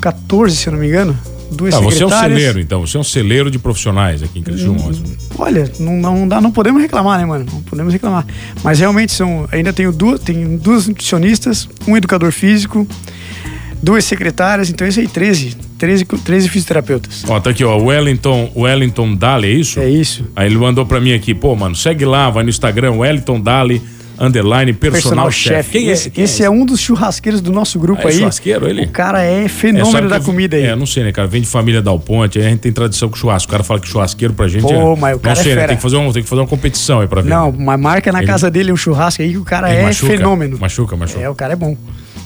14, 0.00 0.56
se 0.56 0.66
eu 0.66 0.72
não 0.72 0.80
me 0.80 0.88
engano 0.88 1.18
duas 1.50 1.74
tá, 1.74 1.80
você 1.80 2.02
é 2.02 2.06
um 2.06 2.10
celeiro, 2.10 2.60
então. 2.60 2.86
Você 2.86 2.96
é 2.96 3.00
um 3.00 3.04
celeiro 3.04 3.50
de 3.50 3.58
profissionais 3.58 4.22
aqui 4.22 4.38
em 4.38 4.42
Criciúma. 4.42 4.90
Hum, 4.90 5.16
olha, 5.38 5.70
não, 5.78 5.96
não, 5.96 6.28
dá, 6.28 6.40
não 6.40 6.50
podemos 6.50 6.80
reclamar, 6.80 7.18
né, 7.18 7.26
mano? 7.26 7.46
Não 7.50 7.62
podemos 7.62 7.92
reclamar. 7.92 8.26
Mas 8.62 8.78
realmente 8.78 9.12
são. 9.12 9.48
Ainda 9.52 9.72
tenho 9.72 9.92
duas, 9.92 10.20
tenho 10.20 10.58
duas 10.58 10.86
nutricionistas, 10.86 11.68
um 11.86 11.96
educador 11.96 12.32
físico, 12.32 12.86
duas 13.82 14.04
secretárias, 14.04 14.70
então 14.70 14.86
isso 14.86 15.00
aí, 15.00 15.08
13. 15.08 15.70
13, 15.80 16.04
13 16.04 16.48
fisioterapeutas. 16.50 17.24
Ó, 17.26 17.40
tá 17.40 17.48
aqui, 17.48 17.64
ó, 17.64 17.74
Wellington, 17.78 18.52
Wellington 18.54 19.14
Dali, 19.14 19.48
é 19.48 19.50
isso? 19.50 19.80
É 19.80 19.88
isso. 19.88 20.26
Aí 20.36 20.46
ele 20.46 20.58
mandou 20.58 20.84
pra 20.84 21.00
mim 21.00 21.14
aqui, 21.14 21.34
pô, 21.34 21.56
mano, 21.56 21.74
segue 21.74 22.04
lá, 22.04 22.28
vai 22.28 22.44
no 22.44 22.50
Instagram, 22.50 22.96
Wellington 22.96 23.40
Dali 23.40 23.80
underline 24.20 24.72
personal, 24.72 25.26
personal 25.26 25.30
chef. 25.30 25.70
Quem 25.70 25.88
esse, 25.88 26.12
é, 26.14 26.20
esse 26.20 26.42
é, 26.42 26.46
é, 26.46 26.50
um 26.50 26.66
dos 26.66 26.80
churrasqueiros 26.80 27.40
do 27.40 27.50
nosso 27.50 27.78
grupo 27.78 28.02
ah, 28.02 28.10
é 28.10 28.12
aí. 28.12 28.18
churrasqueiro 28.18 28.68
ele? 28.68 28.82
O 28.82 28.88
cara 28.90 29.22
é 29.22 29.48
fenômeno 29.48 30.06
é, 30.06 30.10
da 30.10 30.20
comida 30.20 30.56
aí. 30.56 30.64
É, 30.64 30.76
não 30.76 30.86
sei, 30.86 31.04
né, 31.04 31.12
cara? 31.12 31.26
Vem 31.26 31.40
de 31.40 31.48
família 31.48 31.80
Dal 31.80 31.98
Ponte, 31.98 32.38
aí 32.38 32.46
a 32.46 32.50
gente 32.50 32.60
tem 32.60 32.72
tradição 32.72 33.08
com 33.08 33.16
churrasco. 33.16 33.48
O 33.48 33.50
cara 33.50 33.64
fala 33.64 33.80
que 33.80 33.88
churrasqueiro 33.88 34.34
pra 34.34 34.46
gente 34.46 34.62
Pô, 34.62 34.92
é. 34.92 34.96
mas 34.96 35.16
o 35.16 35.20
cara 35.20 35.36
não 35.36 35.42
sei, 35.42 35.52
é 35.52 35.56
né? 35.56 35.66
Tem 35.68 35.76
que, 35.76 35.82
fazer 35.82 35.96
um, 35.96 36.12
tem 36.12 36.22
que 36.22 36.28
fazer 36.28 36.42
uma 36.42 36.48
competição 36.48 37.00
aí 37.00 37.08
pra 37.08 37.22
ver. 37.22 37.30
Não, 37.30 37.50
mas 37.50 37.80
marca 37.80 38.12
na 38.12 38.18
ele... 38.18 38.26
casa 38.26 38.50
dele 38.50 38.70
um 38.72 38.76
churrasco 38.76 39.22
aí 39.22 39.30
que 39.30 39.38
o 39.38 39.44
cara 39.44 39.70
ele 39.70 39.80
é 39.80 39.82
machuca, 39.84 40.12
fenômeno. 40.12 40.58
Machuca, 40.58 40.96
machuca. 40.96 41.20
É, 41.20 41.28
o 41.28 41.34
cara 41.34 41.54
é 41.54 41.56
bom. 41.56 41.76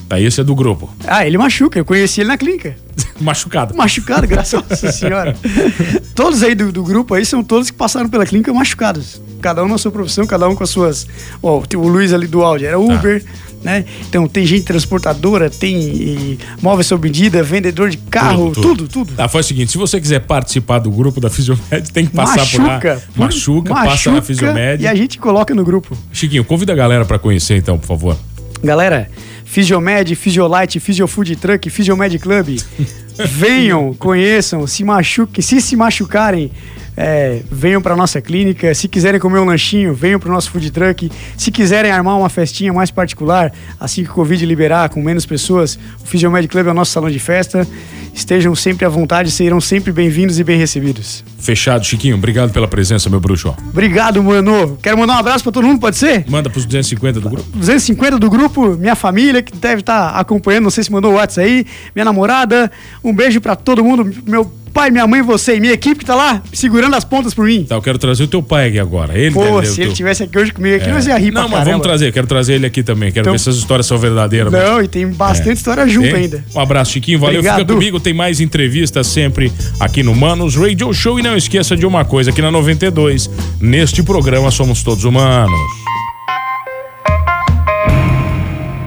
Tá, 0.07 0.19
esse 0.19 0.39
é 0.39 0.43
do 0.43 0.53
grupo. 0.53 0.93
Ah, 1.07 1.25
ele 1.25 1.37
machuca. 1.37 1.79
Eu 1.79 1.85
conheci 1.85 2.21
ele 2.21 2.27
na 2.27 2.37
clínica. 2.37 2.75
Machucado. 3.19 3.75
Machucado, 3.75 4.27
graças 4.27 4.83
a 4.83 4.91
senhora. 4.91 5.35
todos 6.13 6.43
aí 6.43 6.53
do, 6.53 6.71
do, 6.71 6.83
grupo 6.83 7.13
aí 7.13 7.25
são 7.25 7.43
todos 7.43 7.71
que 7.71 7.77
passaram 7.77 8.09
pela 8.09 8.25
clínica 8.25 8.53
machucados. 8.53 9.21
Cada 9.45 9.63
um 9.63 9.67
na 9.67 9.77
sua 9.77 9.91
profissão, 9.91 10.25
cada 10.25 10.49
um 10.49 10.55
com 10.55 10.63
as 10.63 10.71
suas. 10.71 11.05
Ó, 11.39 11.61
o 11.75 11.87
Luiz 11.87 12.11
ali 12.13 12.25
do 12.25 12.41
áudio 12.41 12.67
era 12.67 12.79
Uber. 12.79 13.23
Ah. 13.23 13.45
Né? 13.63 13.85
Então 14.09 14.27
tem 14.27 14.43
gente 14.43 14.63
transportadora, 14.63 15.51
tem 15.51 15.77
e, 15.77 16.39
móveis 16.59 16.87
sob 16.87 17.07
medida, 17.07 17.43
vendedor 17.43 17.91
de 17.91 17.97
carro, 17.97 18.51
tudo, 18.51 18.61
tudo. 18.61 18.87
tudo, 18.87 19.13
Tá, 19.13 19.27
faz 19.27 19.45
o 19.45 19.47
seguinte, 19.47 19.71
se 19.71 19.77
você 19.77 20.01
quiser 20.01 20.21
participar 20.21 20.79
do 20.79 20.89
grupo 20.89 21.21
da 21.21 21.29
Fisiomed, 21.29 21.91
tem 21.93 22.07
que 22.07 22.11
passar 22.11 22.37
machuca, 22.37 22.59
por 22.59 22.67
lá. 22.67 22.79
Machuca, 22.79 23.01
machuca, 23.15 23.73
passa 23.73 24.11
na 24.11 24.21
Fisiomed. 24.23 24.83
E 24.83 24.87
a 24.87 24.95
gente 24.95 25.19
coloca 25.19 25.53
no 25.53 25.63
grupo. 25.63 25.95
Chiquinho, 26.11 26.43
convida 26.43 26.73
a 26.73 26.75
galera 26.75 27.05
para 27.05 27.19
conhecer 27.19 27.55
então, 27.55 27.77
por 27.77 27.85
favor. 27.85 28.17
Galera, 28.63 29.09
Fisiomed, 29.45 30.15
Fisiolite, 30.15 30.79
Fisiofood 30.79 31.35
Truck, 31.35 31.69
Fisiomed 31.69 32.17
Club. 32.17 32.57
Venham, 33.29 33.93
conheçam, 33.93 34.65
se 34.65 34.83
machuquem, 34.83 35.41
se 35.41 35.61
se 35.61 35.75
machucarem, 35.75 36.51
é, 36.97 37.41
venham 37.51 37.81
para 37.81 37.95
nossa 37.95 38.21
clínica. 38.21 38.73
Se 38.73 38.87
quiserem 38.87 39.19
comer 39.19 39.39
um 39.39 39.45
lanchinho, 39.45 39.93
venham 39.93 40.19
para 40.19 40.29
o 40.29 40.33
nosso 40.33 40.51
food 40.51 40.71
truck. 40.71 41.11
Se 41.37 41.51
quiserem 41.51 41.91
armar 41.91 42.17
uma 42.17 42.29
festinha 42.29 42.71
mais 42.71 42.91
particular, 42.91 43.51
assim 43.79 44.03
que 44.03 44.09
o 44.09 44.13
Covid 44.13 44.45
liberar, 44.45 44.89
com 44.89 45.01
menos 45.01 45.25
pessoas, 45.25 45.77
o 46.03 46.07
Fisiomed 46.07 46.47
Club 46.47 46.67
é 46.67 46.71
o 46.71 46.73
nosso 46.73 46.91
salão 46.91 47.09
de 47.09 47.19
festa. 47.19 47.67
Estejam 48.13 48.55
sempre 48.55 48.85
à 48.85 48.89
vontade, 48.89 49.29
serão 49.31 49.59
sempre 49.59 49.91
bem-vindos 49.91 50.39
e 50.39 50.43
bem 50.43 50.57
recebidos. 50.57 51.23
Fechado, 51.45 51.85
Chiquinho. 51.85 52.15
Obrigado 52.15 52.51
pela 52.51 52.67
presença, 52.67 53.07
meu 53.07 53.19
bruxo. 53.19 53.55
Obrigado, 53.69 54.23
mano. 54.23 54.77
Quero 54.81 54.97
mandar 54.97 55.15
um 55.15 55.19
abraço 55.19 55.43
para 55.43 55.53
todo 55.53 55.67
mundo, 55.67 55.79
pode 55.79 55.95
ser? 55.95 56.25
Manda 56.27 56.49
pros 56.49 56.65
250 56.65 57.19
do 57.19 57.29
grupo. 57.29 57.47
250 57.53 58.17
do 58.17 58.29
grupo, 58.29 58.75
minha 58.75 58.95
família 58.95 59.43
que 59.43 59.55
deve 59.55 59.81
estar 59.81 60.13
tá 60.13 60.19
acompanhando, 60.19 60.63
não 60.63 60.71
sei 60.71 60.83
se 60.83 60.91
mandou 60.91 61.11
o 61.11 61.15
WhatsApp 61.15 61.47
aí, 61.47 61.65
minha 61.93 62.03
namorada. 62.03 62.71
Um 63.03 63.13
beijo 63.13 63.39
para 63.39 63.55
todo 63.55 63.83
mundo, 63.83 64.11
meu 64.25 64.51
pai, 64.75 64.91
minha 64.91 65.07
mãe, 65.07 65.21
você 65.21 65.55
e 65.55 65.59
minha 65.61 65.71
equipe 65.71 65.99
que 65.99 66.05
tá 66.05 66.13
lá 66.13 66.43
segurando 66.51 66.93
as 66.97 67.05
pontas 67.05 67.33
por 67.33 67.45
mim. 67.45 67.63
Tá, 67.63 67.75
eu 67.75 67.81
quero 67.81 67.97
trazer 67.97 68.23
o 68.23 68.27
teu 68.27 68.43
pai 68.43 68.67
aqui 68.67 68.77
agora. 68.77 69.17
Ele 69.17 69.33
Pô, 69.33 69.63
se 69.63 69.81
ele 69.81 69.93
tivesse 69.93 70.23
aqui 70.23 70.37
hoje 70.37 70.51
comigo 70.51 70.75
aqui, 70.75 70.89
é. 70.89 70.91
nós 70.91 71.07
ia 71.07 71.17
rir 71.17 71.31
Não, 71.31 71.43
mas 71.43 71.51
caramba. 71.51 71.71
vamos 71.71 71.87
trazer, 71.87 72.11
quero 72.11 72.27
trazer 72.27 72.55
ele 72.55 72.65
aqui 72.65 72.83
também. 72.83 73.09
Quero 73.09 73.23
então... 73.23 73.31
ver 73.31 73.39
se 73.39 73.49
as 73.49 73.55
histórias 73.55 73.85
são 73.85 73.97
verdadeiras. 73.97 74.51
Não, 74.51 74.81
e 74.81 74.87
tem 74.89 75.07
bastante 75.07 75.51
é. 75.51 75.53
história 75.53 75.87
junto 75.87 76.09
tem? 76.09 76.15
ainda. 76.15 76.43
Um 76.53 76.59
abraço, 76.59 76.91
Chiquinho. 76.91 77.17
Valeu, 77.19 77.39
Obrigado. 77.39 77.59
fica 77.59 77.73
comigo. 77.73 78.01
Tem 78.01 78.13
mais 78.13 78.41
entrevistas 78.41 79.07
sempre 79.07 79.49
aqui 79.79 80.03
no 80.03 80.13
Manos 80.13 80.57
Radio 80.57 80.91
Show. 80.93 81.17
E 81.17 81.23
não 81.35 81.37
esqueça 81.37 81.75
de 81.75 81.85
uma 81.85 82.05
coisa, 82.05 82.31
aqui 82.31 82.41
na 82.41 82.49
92, 82.49 83.29
neste 83.59 84.01
programa 84.01 84.49
somos 84.51 84.81
todos 84.81 85.03
humanos. 85.03 85.84